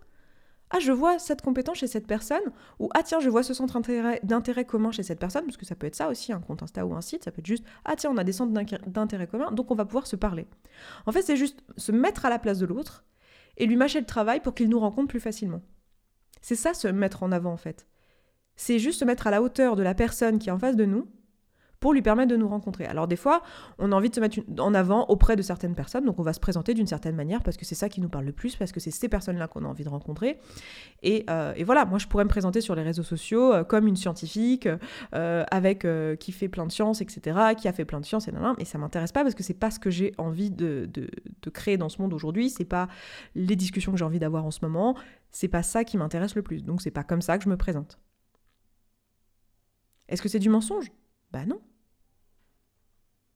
ah 0.70 0.80
je 0.80 0.92
vois 0.92 1.18
cette 1.18 1.42
compétence 1.42 1.78
chez 1.78 1.86
cette 1.86 2.06
personne, 2.06 2.42
ou 2.78 2.88
Ah 2.94 3.02
tiens, 3.02 3.20
je 3.20 3.28
vois 3.28 3.42
ce 3.42 3.54
centre 3.54 3.80
d'intérêt 4.22 4.64
commun 4.64 4.90
chez 4.90 5.02
cette 5.02 5.20
personne, 5.20 5.44
parce 5.44 5.56
que 5.56 5.66
ça 5.66 5.74
peut 5.74 5.86
être 5.86 5.94
ça 5.94 6.08
aussi, 6.08 6.32
un 6.32 6.40
compte 6.40 6.62
Insta 6.62 6.84
ou 6.84 6.94
un 6.94 7.00
site, 7.00 7.24
ça 7.24 7.30
peut 7.30 7.40
être 7.40 7.46
juste 7.46 7.64
Ah 7.84 7.94
tiens, 7.96 8.10
on 8.10 8.16
a 8.16 8.24
des 8.24 8.32
centres 8.32 8.52
d'intérêt 8.86 9.26
commun, 9.26 9.50
donc 9.52 9.70
on 9.70 9.74
va 9.74 9.84
pouvoir 9.84 10.06
se 10.06 10.16
parler. 10.16 10.46
En 11.06 11.12
fait, 11.12 11.22
c'est 11.22 11.36
juste 11.36 11.62
se 11.76 11.92
mettre 11.92 12.24
à 12.26 12.30
la 12.30 12.38
place 12.38 12.58
de 12.58 12.66
l'autre 12.66 13.04
et 13.56 13.66
lui 13.66 13.76
mâcher 13.76 14.00
le 14.00 14.06
travail 14.06 14.40
pour 14.40 14.54
qu'il 14.54 14.68
nous 14.68 14.80
rencontre 14.80 15.08
plus 15.08 15.20
facilement. 15.20 15.62
C'est 16.40 16.56
ça 16.56 16.74
se 16.74 16.88
mettre 16.88 17.22
en 17.22 17.32
avant 17.32 17.52
en 17.52 17.56
fait. 17.56 17.86
C'est 18.56 18.78
juste 18.78 19.00
se 19.00 19.04
mettre 19.04 19.26
à 19.26 19.30
la 19.30 19.42
hauteur 19.42 19.76
de 19.76 19.82
la 19.82 19.94
personne 19.94 20.38
qui 20.38 20.48
est 20.48 20.52
en 20.52 20.58
face 20.58 20.76
de 20.76 20.84
nous 20.84 21.08
pour 21.84 21.92
lui 21.92 22.00
permettre 22.00 22.30
de 22.30 22.36
nous 22.38 22.48
rencontrer. 22.48 22.86
Alors 22.86 23.06
des 23.06 23.14
fois, 23.14 23.42
on 23.78 23.92
a 23.92 23.94
envie 23.94 24.08
de 24.08 24.14
se 24.14 24.20
mettre 24.20 24.38
en 24.58 24.72
avant 24.72 25.04
auprès 25.08 25.36
de 25.36 25.42
certaines 25.42 25.74
personnes, 25.74 26.06
donc 26.06 26.18
on 26.18 26.22
va 26.22 26.32
se 26.32 26.40
présenter 26.40 26.72
d'une 26.72 26.86
certaine 26.86 27.14
manière 27.14 27.42
parce 27.42 27.58
que 27.58 27.66
c'est 27.66 27.74
ça 27.74 27.90
qui 27.90 28.00
nous 28.00 28.08
parle 28.08 28.24
le 28.24 28.32
plus, 28.32 28.56
parce 28.56 28.72
que 28.72 28.80
c'est 28.80 28.90
ces 28.90 29.06
personnes-là 29.06 29.48
qu'on 29.48 29.66
a 29.66 29.68
envie 29.68 29.84
de 29.84 29.90
rencontrer. 29.90 30.38
Et, 31.02 31.26
euh, 31.28 31.52
voilà, 31.66 31.84
moi 31.84 31.98
je 31.98 32.06
pourrais 32.06 32.24
me 32.24 32.30
présenter 32.30 32.62
sur 32.62 32.74
les 32.74 32.80
réseaux 32.80 33.02
sociaux 33.02 33.52
euh, 33.52 33.64
comme 33.64 33.86
une 33.86 33.96
scientifique 33.96 34.66
euh, 35.14 35.44
avec 35.50 35.86
qui 36.20 36.32
fait 36.32 36.48
plein 36.48 36.64
de 36.64 36.72
sciences, 36.72 37.02
etc., 37.02 37.38
qui 37.54 37.68
a 37.68 37.74
fait 37.74 37.84
plein 37.84 38.00
de 38.00 38.06
sciences, 38.06 38.28
et 38.28 38.32
mais 38.56 38.64
ça 38.64 38.78
m'intéresse 38.78 39.12
pas 39.12 39.22
parce 39.22 39.34
que 39.34 39.42
c'est 39.42 39.52
pas 39.52 39.70
ce 39.70 39.78
que 39.78 39.90
j'ai 39.90 40.14
envie 40.16 40.50
de, 40.50 40.88
de, 40.90 41.50
créer 41.50 41.76
dans 41.76 41.90
ce 41.90 42.00
monde 42.00 42.14
aujourd'hui, 42.14 42.48
c'est 42.48 42.64
pas 42.64 42.88
les 43.34 43.56
discussions 43.56 43.92
que 43.92 43.98
j'ai 43.98 44.06
envie 44.06 44.20
d'avoir 44.20 44.46
en 44.46 44.50
ce 44.50 44.60
moment, 44.62 44.96
c'est 45.32 45.48
pas 45.48 45.62
ça 45.62 45.84
qui 45.84 45.98
m'intéresse 45.98 46.34
le 46.34 46.40
plus, 46.40 46.64
donc 46.64 46.80
c'est 46.80 46.90
pas 46.90 47.04
comme 47.04 47.20
ça 47.20 47.36
que 47.36 47.44
je 47.44 47.50
me 47.50 47.58
présente. 47.58 47.98
Est-ce 50.08 50.22
que 50.22 50.30
c'est 50.30 50.38
du 50.38 50.48
mensonge? 50.48 50.90
Bah 51.34 51.44
non. 51.44 51.60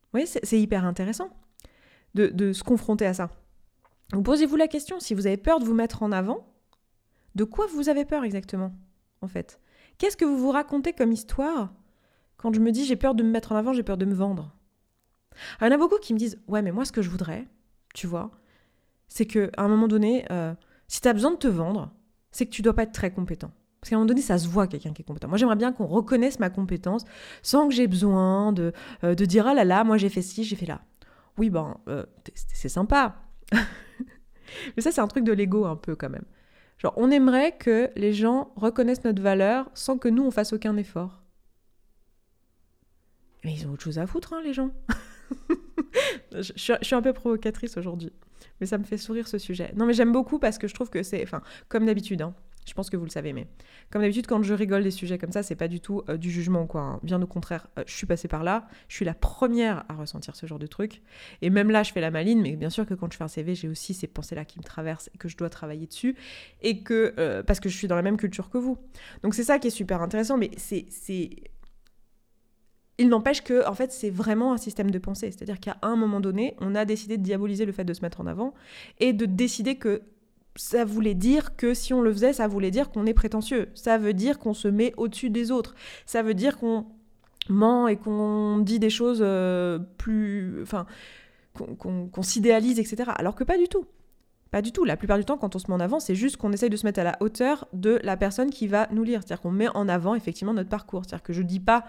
Vous 0.09 0.21
voyez, 0.21 0.27
c'est 0.27 0.61
hyper 0.61 0.85
intéressant 0.85 1.31
de, 2.15 2.53
se 2.53 2.65
confronter 2.65 3.07
à 3.07 3.15
ça. 3.15 3.31
Vous 4.13 4.23
posez-vous 4.23 4.57
la 4.57 4.69
question, 4.69 5.01
si 5.01 5.15
vous 5.15 5.27
avez 5.27 5.37
peur 5.37 5.61
de 5.61 5.65
vous 5.65 5.75
mettre 5.75 6.03
en 6.03 6.13
avant, 6.13 6.47
de 7.35 7.45
quoi 7.45 7.67
vous 7.67 7.89
avez 7.89 8.05
peur 8.05 8.25
exactement, 8.25 8.75
en 9.21 9.29
fait? 9.29 9.61
Qu'est-ce 9.99 10.17
que 10.17 10.25
vous 10.25 10.39
vous 10.39 10.51
racontez 10.51 10.93
comme 10.93 11.13
histoire 11.13 11.73
quand 12.37 12.55
je 12.55 12.61
me 12.61 12.73
dis 12.73 12.85
j'ai 12.85 12.97
peur 12.97 13.15
de 13.15 13.23
me 13.23 13.31
mettre 13.31 13.53
en 13.53 13.57
avant, 13.57 13.73
j'ai 13.73 13.83
peur 13.83 13.99
de 13.99 14.07
me 14.07 14.15
vendre? 14.15 14.55
Il 15.61 15.65
y 15.65 15.69
en 15.69 15.73
a 15.73 15.77
beaucoup 15.77 15.99
qui 15.99 16.15
me 16.15 16.19
disent 16.19 16.41
ouais 16.49 16.63
mais 16.63 16.73
moi 16.73 16.85
ce 16.85 16.93
que 16.93 17.03
je 17.03 17.11
voudrais, 17.11 17.47
tu 17.95 18.07
vois, 18.07 18.31
c'est 19.09 19.27
que 19.27 19.51
à 19.57 19.65
un 19.65 19.69
moment 19.69 19.89
donné, 19.89 20.25
euh, 20.31 20.55
si 20.87 21.01
tu 21.01 21.09
as 21.09 21.13
besoin 21.13 21.33
de 21.33 21.37
te 21.37 21.49
vendre, 21.49 21.93
c'est 22.31 22.47
que 22.47 22.51
tu 22.51 22.63
dois 22.63 22.75
pas 22.75 22.85
être 22.85 22.93
très 22.93 23.13
compétent. 23.13 23.53
Parce 23.81 23.91
qu'à 23.91 23.97
un 23.97 23.99
moment 24.01 24.09
donné, 24.09 24.23
ça 24.23 24.39
se 24.39 24.49
voit 24.49 24.67
quelqu'un 24.67 24.93
qui 24.93 25.03
est 25.03 25.05
compétent. 25.05 25.29
Moi, 25.29 25.39
j'aimerais 25.39 25.57
bien 25.57 25.73
qu'on 25.73 25.87
reconnaisse 25.87 26.41
ma 26.41 26.51
compétence 26.51 27.05
sans 27.43 27.69
que 27.69 27.75
j'ai 27.75 27.87
besoin 27.87 28.53
de, 28.53 28.73
euh, 29.05 29.15
dire 29.15 29.47
ah 29.47 29.55
là 29.55 29.65
là, 29.65 29.85
moi 29.85 29.97
j'ai 29.99 30.09
fait 30.09 30.23
ci, 30.23 30.43
j'ai 30.45 30.57
fait 30.57 30.67
là. 30.67 30.81
Oui, 31.37 31.51
ben, 31.51 31.79
euh, 31.89 32.05
c'est 32.35 32.69
sympa. 32.69 33.23
Mais 33.53 34.83
ça, 34.83 34.91
c'est 34.91 35.01
un 35.01 35.07
truc 35.07 35.25
de 35.25 35.33
l'ego 35.33 35.65
un 35.67 35.77
peu 35.77 35.95
quand 35.95 36.11
même. 36.11 36.25
Genre, 36.79 36.93
on 36.97 37.11
aimerait 37.11 37.57
que 37.57 37.91
les 37.97 38.13
gens 38.13 38.53
reconnaissent 38.57 39.05
notre 39.05 39.23
valeur 39.23 39.71
sans 39.75 39.99
que 39.99 40.09
nous, 40.09 40.25
on 40.25 40.31
fasse 40.31 40.53
aucun 40.53 40.77
effort. 40.77 41.23
Mais 43.45 43.55
ils 43.55 43.67
ont 43.67 43.73
autre 43.73 43.83
chose 43.85 43.99
à 43.99 44.07
foutre, 44.07 44.33
hein, 44.33 44.43
les 44.45 44.53
gens. 44.53 44.71
je, 46.33 46.53
je, 46.57 46.77
suis 46.83 46.95
un 46.95 47.03
peu 47.03 47.13
provocatrice 47.13 47.77
aujourd'hui. 47.77 48.13
Mais 48.61 48.67
ça 48.67 48.79
me 48.79 48.85
fait 48.85 48.97
sourire 48.97 49.29
ce 49.29 49.39
sujet. 49.39 49.73
Non, 49.77 49.87
mais 49.87 49.93
j'aime 49.93 50.13
beaucoup 50.13 50.41
parce 50.41 50.59
que 50.59 50.67
je 50.67 50.75
trouve 50.75 50.91
que 50.91 51.03
c'est, 51.05 51.23
enfin, 51.23 51.43
comme 51.69 51.87
d'habitude, 51.87 52.23
hein, 52.23 52.35
je 52.69 52.75
pense 52.75 52.91
que 52.91 52.97
vous 52.97 53.05
le 53.05 53.11
savez, 53.11 53.33
mais 53.33 53.47
comme 53.91 54.03
d'habitude, 54.03 54.27
quand 54.27 54.43
je 54.43 54.55
rigole 54.55 54.83
des 54.83 54.91
sujets 54.91 55.19
comme 55.19 55.33
ça, 55.33 55.43
c'est 55.43 55.57
pas 55.57 55.69
du 55.69 55.81
tout 55.81 56.03
euh, 56.09 56.17
du 56.17 56.31
jugement, 56.31 56.67
quoi. 56.67 56.83
Hein. 56.83 57.01
Bien 57.03 57.21
au 57.23 57.27
contraire, 57.27 57.67
euh, 57.79 57.85
je 57.87 57.95
suis 57.95 58.07
passée 58.07 58.29
par 58.29 58.45
là, 58.45 58.69
je 58.89 58.97
suis 58.97 59.05
la 59.05 59.15
première 59.15 59.85
à 59.89 59.95
ressentir 59.95 60.37
ce 60.37 60.47
genre 60.47 60.59
de 60.59 60.67
truc. 60.67 61.03
Et 61.43 61.51
même 61.51 61.71
là, 61.71 61.83
je 61.83 61.93
fais 61.93 62.01
la 62.01 62.11
maline, 62.11 62.43
mais 62.43 62.57
bien 62.57 62.71
sûr 62.71 62.87
que 62.87 62.95
quand 62.95 63.11
je 63.13 63.17
fais 63.17 63.25
un 63.25 63.29
CV, 63.29 63.55
j'ai 63.55 63.69
aussi 63.69 63.95
ces 63.95 64.07
pensées-là 64.07 64.45
qui 64.45 64.59
me 64.59 64.65
traversent 64.65 65.11
et 65.15 65.19
que 65.19 65.29
je 65.29 65.37
dois 65.37 65.51
travailler 65.51 65.87
dessus, 65.87 66.17
et 66.63 66.83
que 66.83 67.15
euh, 67.19 67.43
parce 67.43 67.61
que 67.61 67.69
je 67.69 67.77
suis 67.77 67.89
dans 67.89 67.97
la 67.97 68.03
même 68.03 68.17
culture 68.17 68.51
que 68.51 68.59
vous. 68.59 68.77
Donc 69.23 69.35
c'est 69.35 69.45
ça 69.45 69.59
qui 69.59 69.69
est 69.69 69.71
super 69.71 70.03
intéressant, 70.03 70.37
mais 70.37 70.51
c'est 70.57 70.87
il 72.99 73.09
n'empêche 73.09 73.43
que, 73.43 73.67
en 73.67 73.75
fait, 73.75 73.93
c'est 73.93 74.11
vraiment 74.11 74.53
un 74.53 74.57
système 74.57 74.91
de 74.91 74.99
pensée. 74.99 75.31
C'est-à-dire 75.31 75.61
qu'à 75.61 75.79
un 75.83 75.95
moment 75.95 76.21
donné, 76.21 76.57
on 76.59 76.75
a 76.75 76.85
décidé 76.85 77.17
de 77.17 77.23
diaboliser 77.23 77.65
le 77.65 77.71
fait 77.73 77.85
de 77.85 77.95
se 77.95 78.03
mettre 78.03 78.21
en 78.21 78.27
avant 78.27 78.55
et 78.99 79.13
de 79.13 79.25
décider 79.25 79.77
que 79.77 80.03
ça 80.59 80.85
voulait 80.85 81.15
dire 81.15 81.55
que 81.57 81.73
si 81.73 81.95
on 81.95 82.01
le 82.03 82.13
faisait, 82.13 82.33
ça 82.33 82.49
voulait 82.49 82.73
dire 82.73 82.91
qu'on 82.91 83.07
est 83.07 83.15
prétentieux. 83.15 83.69
Ça 83.75 83.97
veut 83.97 84.13
dire 84.13 84.41
qu'on 84.41 84.55
se 84.55 84.67
met 84.67 84.93
au-dessus 84.97 85.31
des 85.31 85.53
autres. 85.53 85.77
Ça 86.05 86.23
veut 86.23 86.35
dire 86.35 86.59
qu'on 86.59 86.85
ment 87.49 87.87
et 87.87 87.97
qu'on 87.97 88.59
dit 88.59 88.81
des 88.81 88.91
choses 88.91 89.21
euh, 89.23 89.79
plus. 89.99 90.61
Enfin, 90.63 90.87
qu'on 91.55 92.23
s'idéalise, 92.23 92.79
etc. 92.79 93.11
Alors 93.17 93.35
que 93.35 93.45
pas 93.45 93.57
du 93.57 93.69
tout. 93.69 93.85
Pas 94.51 94.63
du 94.63 94.73
tout. 94.73 94.85
La 94.85 94.97
plupart 94.97 95.19
du 95.19 95.25
temps, 95.25 95.37
quand 95.37 95.57
on 95.57 95.59
se 95.59 95.67
met 95.69 95.75
en 95.75 95.81
avant, 95.81 96.01
c'est 96.01 96.15
juste 96.15 96.37
qu'on 96.39 96.53
essaye 96.53 96.71
de 96.71 96.77
se 96.77 96.87
mettre 96.87 97.01
à 97.01 97.05
la 97.05 97.17
hauteur 97.21 97.69
de 97.73 98.01
la 98.03 98.17
personne 98.17 98.51
qui 98.51 98.67
va 98.67 98.89
nous 98.91 99.03
lire. 99.03 99.21
C'est-à-dire 99.21 99.43
qu'on 99.43 99.51
met 99.51 99.69
en 99.69 99.89
avant 99.89 100.15
effectivement 100.15 100.55
notre 100.55 100.71
parcours. 100.71 101.05
C'est-à-dire 101.05 101.23
que 101.23 101.33
je 101.33 101.43
dis 101.43 101.61
pas 101.61 101.85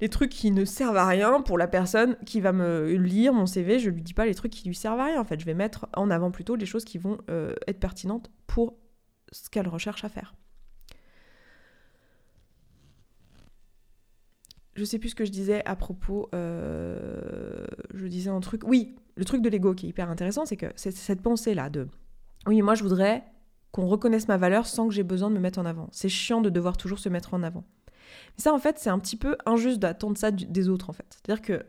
les 0.00 0.08
trucs 0.08 0.30
qui 0.30 0.50
ne 0.50 0.64
servent 0.64 0.96
à 0.96 1.06
rien 1.06 1.40
pour 1.42 1.58
la 1.58 1.68
personne 1.68 2.16
qui 2.24 2.40
va 2.40 2.52
me 2.52 2.92
lire 2.94 3.32
mon 3.32 3.46
CV. 3.46 3.78
Je 3.78 3.90
lui 3.90 4.02
dis 4.02 4.14
pas 4.14 4.26
les 4.26 4.34
trucs 4.34 4.52
qui 4.52 4.66
lui 4.66 4.74
servent 4.74 5.00
à 5.00 5.06
rien. 5.06 5.20
En 5.20 5.24
fait, 5.24 5.38
je 5.38 5.44
vais 5.44 5.54
mettre 5.54 5.86
en 5.96 6.10
avant 6.10 6.30
plutôt 6.30 6.56
les 6.56 6.66
choses 6.66 6.84
qui 6.84 6.98
vont 6.98 7.18
euh, 7.30 7.54
être 7.66 7.80
pertinentes 7.80 8.30
pour 8.46 8.78
ce 9.32 9.50
qu'elle 9.50 9.68
recherche 9.68 10.04
à 10.04 10.08
faire. 10.08 10.34
Je 14.78 14.84
sais 14.84 15.00
plus 15.00 15.08
ce 15.08 15.14
que 15.16 15.24
je 15.24 15.32
disais 15.32 15.62
à 15.64 15.74
propos. 15.74 16.28
Euh, 16.34 17.66
je 17.92 18.06
disais 18.06 18.30
un 18.30 18.38
truc. 18.38 18.62
Oui, 18.64 18.94
le 19.18 19.24
truc 19.24 19.42
de 19.42 19.48
l'ego 19.48 19.74
qui 19.74 19.86
est 19.86 19.88
hyper 19.90 20.08
intéressant, 20.08 20.46
c'est 20.46 20.56
que 20.56 20.66
c'est 20.76 20.92
cette 20.92 21.20
pensée-là 21.20 21.68
de. 21.70 21.88
Oui, 22.46 22.62
moi 22.62 22.74
je 22.74 22.84
voudrais 22.84 23.24
qu'on 23.72 23.86
reconnaisse 23.86 24.28
ma 24.28 24.36
valeur 24.36 24.66
sans 24.66 24.88
que 24.88 24.94
j'ai 24.94 25.02
besoin 25.02 25.28
de 25.28 25.34
me 25.34 25.40
mettre 25.40 25.58
en 25.58 25.66
avant. 25.66 25.88
C'est 25.90 26.08
chiant 26.08 26.40
de 26.40 26.48
devoir 26.48 26.76
toujours 26.76 27.00
se 27.00 27.08
mettre 27.08 27.34
en 27.34 27.42
avant. 27.42 27.64
Mais 28.36 28.42
ça, 28.42 28.54
en 28.54 28.58
fait, 28.58 28.78
c'est 28.78 28.90
un 28.90 28.98
petit 28.98 29.16
peu 29.16 29.36
injuste 29.44 29.78
d'attendre 29.78 30.16
ça 30.16 30.30
des 30.30 30.68
autres, 30.68 30.88
en 30.88 30.92
fait. 30.92 31.06
C'est-à-dire 31.10 31.42
que 31.42 31.66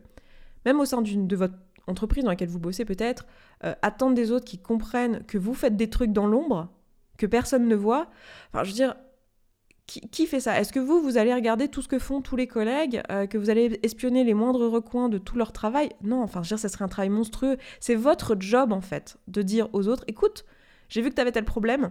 même 0.64 0.80
au 0.80 0.84
sein 0.84 1.02
de 1.02 1.36
votre 1.36 1.54
entreprise 1.86 2.24
dans 2.24 2.30
laquelle 2.30 2.48
vous 2.48 2.60
bossez 2.60 2.84
peut-être, 2.84 3.26
euh, 3.64 3.74
attendre 3.82 4.14
des 4.14 4.30
autres 4.30 4.44
qui 4.44 4.58
comprennent 4.58 5.24
que 5.26 5.36
vous 5.36 5.52
faites 5.52 5.76
des 5.76 5.90
trucs 5.90 6.12
dans 6.12 6.26
l'ombre, 6.26 6.68
que 7.18 7.26
personne 7.26 7.66
ne 7.66 7.74
voit. 7.74 8.08
Enfin, 8.52 8.64
je 8.64 8.70
veux 8.70 8.76
dire, 8.76 8.94
qui, 9.98 10.26
fait 10.26 10.40
ça? 10.40 10.60
Est-ce 10.60 10.72
que 10.72 10.78
vous, 10.78 11.00
vous 11.00 11.18
allez 11.18 11.34
regarder 11.34 11.68
tout 11.68 11.82
ce 11.82 11.88
que 11.88 11.98
font 11.98 12.20
tous 12.20 12.36
les 12.36 12.46
collègues, 12.46 13.02
euh, 13.10 13.26
que 13.26 13.36
vous 13.38 13.50
allez 13.50 13.80
espionner 13.82 14.22
les 14.22 14.34
moindres 14.34 14.70
recoins 14.70 15.08
de 15.08 15.18
tout 15.18 15.36
leur 15.36 15.52
travail? 15.52 15.90
Non, 16.02 16.22
enfin, 16.22 16.42
je 16.42 16.50
veux 16.50 16.56
dire, 16.56 16.58
ça 16.60 16.68
serait 16.68 16.84
un 16.84 16.88
travail 16.88 17.08
monstrueux. 17.08 17.56
C'est 17.80 17.96
votre 17.96 18.36
job, 18.38 18.72
en 18.72 18.80
fait, 18.80 19.18
de 19.26 19.42
dire 19.42 19.68
aux 19.72 19.88
autres, 19.88 20.04
écoute, 20.06 20.44
j'ai 20.88 21.02
vu 21.02 21.10
que 21.10 21.14
tu 21.14 21.20
avais 21.20 21.32
tel 21.32 21.44
problème, 21.44 21.90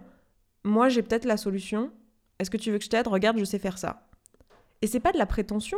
moi 0.64 0.90
j'ai 0.90 1.02
peut-être 1.02 1.26
la 1.26 1.38
solution, 1.38 1.92
est-ce 2.40 2.50
que 2.50 2.58
tu 2.58 2.72
veux 2.72 2.78
que 2.78 2.84
je 2.84 2.90
t'aide? 2.90 3.08
Regarde, 3.08 3.38
je 3.38 3.46
sais 3.46 3.60
faire 3.60 3.78
ça. 3.78 4.08
Et 4.82 4.88
c'est 4.88 5.00
pas 5.00 5.12
de 5.12 5.18
la 5.18 5.26
prétention. 5.26 5.78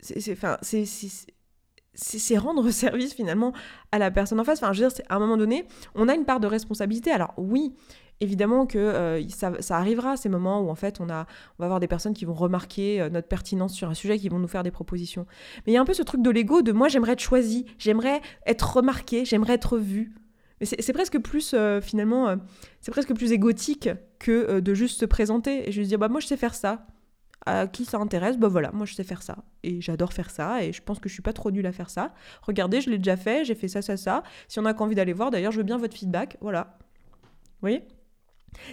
C'est, 0.00 0.20
c'est 1.94 2.38
rendre 2.38 2.70
service 2.70 3.12
finalement 3.12 3.52
à 3.92 3.98
la 3.98 4.10
personne 4.10 4.40
en 4.40 4.44
face. 4.44 4.62
Enfin, 4.62 4.72
je 4.72 4.82
veux 4.82 4.88
dire, 4.88 5.04
à 5.08 5.16
un 5.16 5.18
moment 5.18 5.36
donné, 5.36 5.66
on 5.94 6.08
a 6.08 6.14
une 6.14 6.24
part 6.24 6.40
de 6.40 6.46
responsabilité. 6.46 7.10
Alors 7.10 7.34
oui, 7.36 7.74
évidemment 8.20 8.66
que 8.66 8.78
euh, 8.78 9.28
ça, 9.28 9.76
arrivera 9.76 10.16
ces 10.16 10.28
moments 10.28 10.60
où 10.60 10.70
en 10.70 10.74
fait 10.74 11.00
on, 11.00 11.08
a, 11.08 11.26
on 11.58 11.62
va 11.62 11.66
avoir 11.66 11.80
des 11.80 11.86
personnes 11.88 12.14
qui 12.14 12.24
vont 12.24 12.34
remarquer 12.34 13.00
euh, 13.00 13.10
notre 13.10 13.28
pertinence 13.28 13.74
sur 13.74 13.88
un 13.88 13.94
sujet, 13.94 14.18
qui 14.18 14.28
vont 14.28 14.38
nous 14.38 14.48
faire 14.48 14.62
des 14.62 14.70
propositions. 14.70 15.26
Mais 15.66 15.72
il 15.72 15.74
y 15.74 15.78
a 15.78 15.80
un 15.80 15.84
peu 15.84 15.94
ce 15.94 16.02
truc 16.02 16.22
de 16.22 16.30
l'ego 16.30 16.62
de 16.62 16.72
moi 16.72 16.88
j'aimerais 16.88 17.12
être 17.12 17.20
choisi, 17.20 17.66
j'aimerais 17.78 18.20
être 18.46 18.76
remarqué, 18.76 19.24
j'aimerais 19.24 19.54
être 19.54 19.78
vu. 19.78 20.14
Mais 20.60 20.66
c'est 20.66 20.92
presque 20.92 21.18
plus 21.20 21.54
euh, 21.54 21.80
finalement, 21.80 22.36
c'est 22.80 22.90
presque 22.90 23.14
plus 23.14 23.30
égotique 23.30 23.88
que 24.18 24.58
de 24.58 24.74
juste 24.74 24.98
se 24.98 25.04
présenter 25.04 25.68
et 25.68 25.72
juste 25.72 25.88
dire 25.88 26.00
bah 26.00 26.08
moi 26.08 26.20
je 26.20 26.26
sais 26.26 26.36
faire 26.36 26.54
ça 26.54 26.86
à 27.46 27.66
qui 27.66 27.84
ça 27.84 27.98
intéresse, 27.98 28.36
bah 28.36 28.48
voilà, 28.48 28.72
moi 28.72 28.84
je 28.84 28.94
sais 28.94 29.04
faire 29.04 29.22
ça. 29.22 29.38
Et 29.62 29.80
j'adore 29.80 30.12
faire 30.12 30.30
ça, 30.30 30.64
et 30.64 30.72
je 30.72 30.82
pense 30.82 30.98
que 30.98 31.08
je 31.08 31.14
suis 31.14 31.22
pas 31.22 31.32
trop 31.32 31.50
nulle 31.50 31.66
à 31.66 31.72
faire 31.72 31.88
ça. 31.88 32.12
Regardez, 32.42 32.80
je 32.80 32.90
l'ai 32.90 32.98
déjà 32.98 33.16
fait, 33.16 33.44
j'ai 33.44 33.54
fait 33.54 33.68
ça, 33.68 33.80
ça, 33.80 33.96
ça. 33.96 34.22
Si 34.48 34.58
on 34.58 34.66
a 34.66 34.74
envie 34.74 34.96
d'aller 34.96 35.12
voir, 35.12 35.30
d'ailleurs, 35.30 35.52
je 35.52 35.58
veux 35.58 35.62
bien 35.64 35.78
votre 35.78 35.96
feedback, 35.96 36.36
voilà. 36.40 36.76
Vous 36.80 37.62
voyez? 37.62 37.84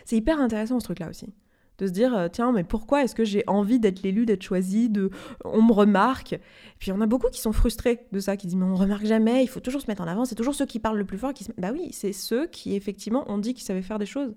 C'est 0.05 0.15
hyper 0.15 0.39
intéressant 0.39 0.79
ce 0.79 0.85
truc-là 0.85 1.09
aussi. 1.09 1.33
De 1.77 1.87
se 1.87 1.91
dire, 1.91 2.15
euh, 2.15 2.29
tiens, 2.31 2.53
mais 2.53 2.63
pourquoi 2.63 3.03
est-ce 3.03 3.13
que 3.13 3.25
j'ai 3.25 3.43
envie 3.47 3.79
d'être 3.79 4.01
l'élu, 4.01 4.25
d'être 4.25 4.43
choisi, 4.43 4.89
de... 4.89 5.09
on 5.43 5.61
me 5.61 5.73
remarque? 5.73 6.33
Et 6.33 6.39
puis 6.79 6.93
on 6.93 7.01
a 7.01 7.05
beaucoup 7.05 7.27
qui 7.29 7.41
sont 7.41 7.51
frustrés 7.51 8.07
de 8.13 8.19
ça, 8.21 8.37
qui 8.37 8.47
disent, 8.47 8.55
mais 8.55 8.65
on 8.65 8.75
remarque 8.75 9.05
jamais, 9.05 9.43
il 9.43 9.47
faut 9.47 9.59
toujours 9.59 9.81
se 9.81 9.87
mettre 9.87 10.01
en 10.01 10.07
avant, 10.07 10.23
c'est 10.23 10.35
toujours 10.35 10.55
ceux 10.55 10.65
qui 10.65 10.79
parlent 10.79 10.97
le 10.97 11.05
plus 11.05 11.17
fort 11.17 11.33
qui 11.33 11.43
se... 11.43 11.51
Bah 11.57 11.71
oui, 11.73 11.89
c'est 11.91 12.13
ceux 12.13 12.47
qui 12.47 12.75
effectivement 12.75 13.29
ont 13.29 13.37
dit 13.37 13.53
qu'ils 13.53 13.65
savaient 13.65 13.81
faire 13.81 13.99
des 13.99 14.05
choses. 14.05 14.35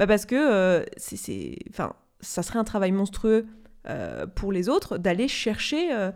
Bah 0.00 0.08
parce 0.08 0.26
que 0.26 0.34
euh, 0.34 0.84
c'est... 0.96 1.56
Enfin, 1.70 1.94
ça 2.20 2.42
serait 2.42 2.58
un 2.58 2.64
travail 2.64 2.90
monstrueux 2.90 3.46
euh, 3.88 4.26
pour 4.26 4.50
les 4.50 4.68
autres, 4.68 4.98
d'aller 4.98 5.28
chercher 5.28 5.92
euh, 5.92 6.10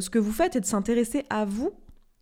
ce 0.00 0.08
que 0.08 0.18
vous 0.18 0.32
faites 0.32 0.56
et 0.56 0.60
de 0.60 0.66
s'intéresser 0.66 1.24
à 1.28 1.44
vous, 1.44 1.72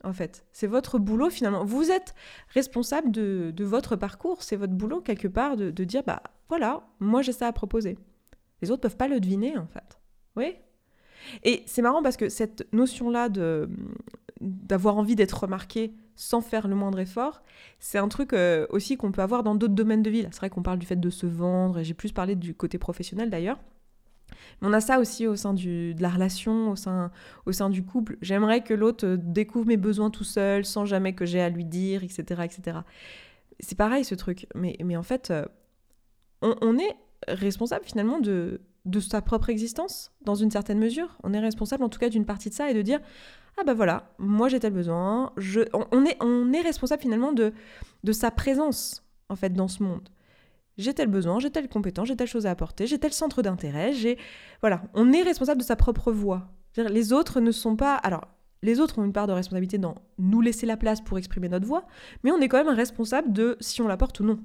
en 0.04 0.12
fait. 0.12 0.44
C'est 0.52 0.66
votre 0.66 0.98
boulot 0.98 1.30
finalement. 1.30 1.64
Vous 1.64 1.90
êtes 1.90 2.14
responsable 2.50 3.10
de, 3.10 3.52
votre 3.64 3.96
parcours, 3.96 4.42
c'est 4.42 4.56
votre 4.56 4.72
boulot 4.72 5.00
quelque 5.00 5.28
part 5.28 5.56
de, 5.56 5.84
dire, 5.84 6.02
bah 6.06 6.22
voilà, 6.48 6.86
moi 7.00 7.22
j'ai 7.22 7.32
ça 7.32 7.46
à 7.46 7.52
proposer. 7.52 7.98
Les 8.62 8.70
autres 8.70 8.82
peuvent 8.82 8.96
pas 8.96 9.08
le 9.08 9.20
deviner, 9.20 9.58
en 9.58 9.66
fait. 9.66 9.98
Oui 10.36 10.54
Et 11.42 11.62
c'est 11.66 11.82
marrant 11.82 12.02
parce 12.02 12.16
que 12.16 12.28
cette 12.28 12.66
notion-là 12.72 13.28
de 13.28 13.68
d'avoir 14.40 14.96
envie 14.98 15.14
d'être 15.14 15.44
remarqué 15.44 15.94
sans 16.16 16.42
faire 16.42 16.68
le 16.68 16.74
moindre 16.74 16.98
effort, 16.98 17.42
c'est 17.78 17.98
un 17.98 18.08
truc 18.08 18.34
aussi 18.68 18.96
qu'on 18.96 19.10
peut 19.10 19.22
avoir 19.22 19.42
dans 19.42 19.54
d'autres 19.54 19.74
domaines 19.74 20.02
de 20.02 20.10
vie. 20.10 20.22
C'est 20.30 20.36
vrai 20.36 20.50
qu'on 20.50 20.62
parle 20.62 20.78
du 20.78 20.86
fait 20.86 21.00
de 21.00 21.10
se 21.10 21.26
vendre, 21.26 21.78
et 21.78 21.84
j'ai 21.84 21.94
plus 21.94 22.12
parlé 22.12 22.34
du 22.34 22.54
côté 22.54 22.78
professionnel 22.78 23.30
d'ailleurs. 23.30 23.58
On 24.62 24.72
a 24.72 24.80
ça 24.80 24.98
aussi 24.98 25.26
au 25.26 25.36
sein 25.36 25.54
de 25.54 25.94
la 26.00 26.08
relation, 26.08 26.70
au 26.70 26.76
sein, 26.76 27.10
au 27.46 27.52
sein 27.52 27.70
du 27.70 27.84
couple. 27.84 28.16
J'aimerais 28.22 28.62
que 28.62 28.74
l'autre 28.74 29.06
euh, 29.06 29.16
découvre 29.16 29.66
mes 29.66 29.76
besoins 29.76 30.10
tout 30.10 30.24
seul, 30.24 30.64
sans 30.64 30.84
jamais 30.84 31.14
que 31.14 31.26
j'ai 31.26 31.40
à 31.40 31.48
lui 31.48 31.64
dire, 31.64 32.04
etc. 32.04 32.42
etc. 32.44 32.78
C'est 33.60 33.76
pareil 33.76 34.04
ce 34.04 34.14
truc. 34.14 34.46
Mais, 34.54 34.76
mais 34.84 34.96
en 34.96 35.02
fait, 35.02 35.30
euh, 35.30 35.44
on, 36.42 36.78
est 36.78 36.96
responsable 37.28 37.84
finalement 37.84 38.20
de, 38.20 38.60
de 38.84 39.00
sa 39.00 39.22
propre 39.22 39.50
existence, 39.50 40.12
dans 40.22 40.34
une 40.34 40.50
certaine 40.50 40.78
mesure. 40.78 41.18
On 41.22 41.32
est 41.32 41.40
responsable 41.40 41.84
en 41.84 41.88
tout 41.88 41.98
cas 41.98 42.08
d'une 42.08 42.26
partie 42.26 42.50
de 42.50 42.54
ça 42.54 42.70
et 42.70 42.74
de 42.74 42.82
dire 42.82 43.00
ah 43.56 43.62
ben 43.64 43.74
voilà, 43.74 44.12
moi 44.18 44.48
j'ai 44.48 44.58
tel 44.58 44.72
besoin. 44.72 45.32
Je... 45.36 45.60
On, 45.72 46.04
est, 46.04 46.16
on 46.20 46.52
est 46.52 46.60
responsable 46.60 47.02
finalement 47.02 47.32
de, 47.32 47.52
de 48.02 48.12
sa 48.12 48.30
présence 48.30 49.04
en 49.28 49.36
fait 49.36 49.52
dans 49.52 49.68
ce 49.68 49.82
monde 49.82 50.08
j'ai 50.76 50.94
tel 50.94 51.08
besoin, 51.08 51.38
j'ai 51.38 51.50
telle 51.50 51.68
compétence, 51.68 52.08
j'ai 52.08 52.16
telle 52.16 52.28
chose 52.28 52.46
à 52.46 52.50
apporter, 52.50 52.86
j'ai 52.86 52.98
tel 52.98 53.12
centre 53.12 53.42
d'intérêt, 53.42 53.92
j'ai... 53.92 54.18
Voilà, 54.60 54.82
on 54.94 55.12
est 55.12 55.22
responsable 55.22 55.60
de 55.60 55.66
sa 55.66 55.76
propre 55.76 56.12
voix. 56.12 56.50
Les 56.76 57.12
autres 57.12 57.40
ne 57.40 57.50
sont 57.52 57.76
pas... 57.76 57.94
Alors, 57.96 58.28
les 58.62 58.80
autres 58.80 58.98
ont 58.98 59.04
une 59.04 59.12
part 59.12 59.26
de 59.26 59.32
responsabilité 59.32 59.78
dans 59.78 59.96
nous 60.18 60.40
laisser 60.40 60.66
la 60.66 60.76
place 60.76 61.00
pour 61.00 61.18
exprimer 61.18 61.48
notre 61.48 61.66
voix, 61.66 61.86
mais 62.22 62.32
on 62.32 62.40
est 62.40 62.48
quand 62.48 62.64
même 62.64 62.74
responsable 62.74 63.32
de 63.32 63.56
si 63.60 63.82
on 63.82 63.88
la 63.88 63.96
porte 63.96 64.20
ou 64.20 64.24
non. 64.24 64.40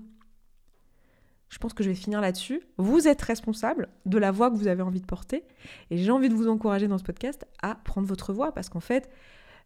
Je 1.50 1.58
pense 1.58 1.74
que 1.74 1.84
je 1.84 1.90
vais 1.90 1.96
finir 1.96 2.22
là-dessus. 2.22 2.62
Vous 2.78 3.08
êtes 3.08 3.22
responsable 3.22 3.88
de 4.06 4.18
la 4.20 4.30
voix 4.30 4.52
que 4.52 4.56
vous 4.56 4.68
avez 4.68 4.84
envie 4.84 5.02
de 5.02 5.06
porter, 5.06 5.46
et 5.90 5.98
j'ai 5.98 6.12
envie 6.12 6.30
de 6.30 6.36
vous 6.36 6.48
encourager 6.48 6.88
dans 6.88 6.98
ce 7.00 7.04
podcast 7.04 7.48
à 7.64 7.74
prendre 7.76 8.08
votre 8.08 8.34
voix, 8.34 8.52
parce 8.52 8.70
qu'en 8.70 8.82
fait, 8.82 9.10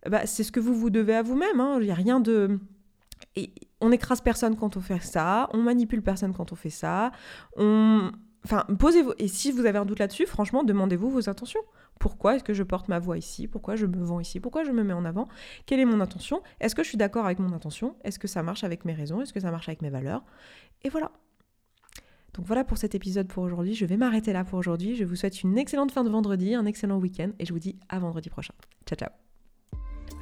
bah, 0.10 0.26
c'est 0.26 0.44
ce 0.44 0.52
que 0.52 0.60
vous 0.60 0.76
vous 0.76 0.90
devez 0.90 1.16
à 1.16 1.24
vous-même. 1.24 1.60
Hein. 1.60 1.78
Il 1.82 1.86
n'y 1.86 1.92
a 1.92 1.96
rien 1.96 2.20
de... 2.20 2.60
Et 3.36 3.54
on 3.82 3.92
écrase 3.92 4.22
personne 4.22 4.56
quand 4.56 4.78
on 4.78 4.82
fait 4.82 5.00
ça, 5.00 5.50
on 5.54 5.62
manipule 5.62 6.02
personne 6.02 6.34
quand 6.34 6.52
on 6.52 6.56
fait 6.56 6.70
ça, 6.70 7.12
on... 7.58 8.12
Enfin, 8.46 8.66
posez-vous. 8.78 9.14
Et 9.20 9.30
si 9.30 9.52
vous 9.52 9.66
avez 9.66 9.78
un 9.78 9.86
doute 9.86 10.00
là-dessus, 10.00 10.26
franchement, 10.26 10.66
demandez-vous 10.66 11.10
vos 11.10 11.30
intentions. 11.30 11.62
Pourquoi 11.98 12.36
est-ce 12.36 12.44
que 12.44 12.54
je 12.54 12.64
porte 12.64 12.90
ma 12.90 13.00
voix 13.00 13.18
ici? 13.18 13.48
Pourquoi 13.48 13.78
je 13.78 13.86
me 13.86 14.04
vends 14.04 14.20
ici? 14.20 14.42
Pourquoi 14.42 14.66
je 14.66 14.72
me 14.72 14.84
mets 14.84 14.94
en 14.94 15.06
avant? 15.06 15.30
Quelle 15.66 15.80
est 15.80 15.86
mon 15.86 16.02
intention? 16.02 16.42
Est-ce 16.60 16.76
que 16.76 16.84
je 16.84 16.90
suis 16.90 16.98
d'accord 16.98 17.26
avec 17.26 17.40
mon 17.40 17.54
intention? 17.54 17.96
Est-ce 18.04 18.20
que 18.20 18.28
ça 18.28 18.44
marche 18.44 18.66
avec 18.66 18.84
mes 18.84 18.94
raisons? 18.94 19.22
Est-ce 19.22 19.32
que 19.32 19.40
ça 19.40 19.50
marche 19.50 19.70
avec 19.70 19.82
mes 19.82 19.90
valeurs? 19.90 20.26
Et 20.82 20.90
voilà. 20.90 21.12
Donc 22.34 22.46
voilà 22.46 22.64
pour 22.64 22.78
cet 22.78 22.96
épisode 22.96 23.28
pour 23.28 23.44
aujourd'hui. 23.44 23.76
Je 23.76 23.86
vais 23.86 23.96
m'arrêter 23.96 24.34
là 24.34 24.44
pour 24.44 24.60
aujourd'hui. 24.60 24.96
Je 24.96 25.06
vous 25.06 25.16
souhaite 25.16 25.44
une 25.44 25.58
excellente 25.58 25.92
fin 25.92 26.04
de 26.04 26.10
vendredi, 26.10 26.54
un 26.54 26.66
excellent 26.66 26.98
week-end 26.98 27.30
et 27.40 27.46
je 27.46 27.54
vous 27.54 27.60
dis 27.60 27.80
à 27.90 28.00
vendredi 28.00 28.30
prochain. 28.30 28.54
Ciao 28.86 28.98
ciao 28.98 29.33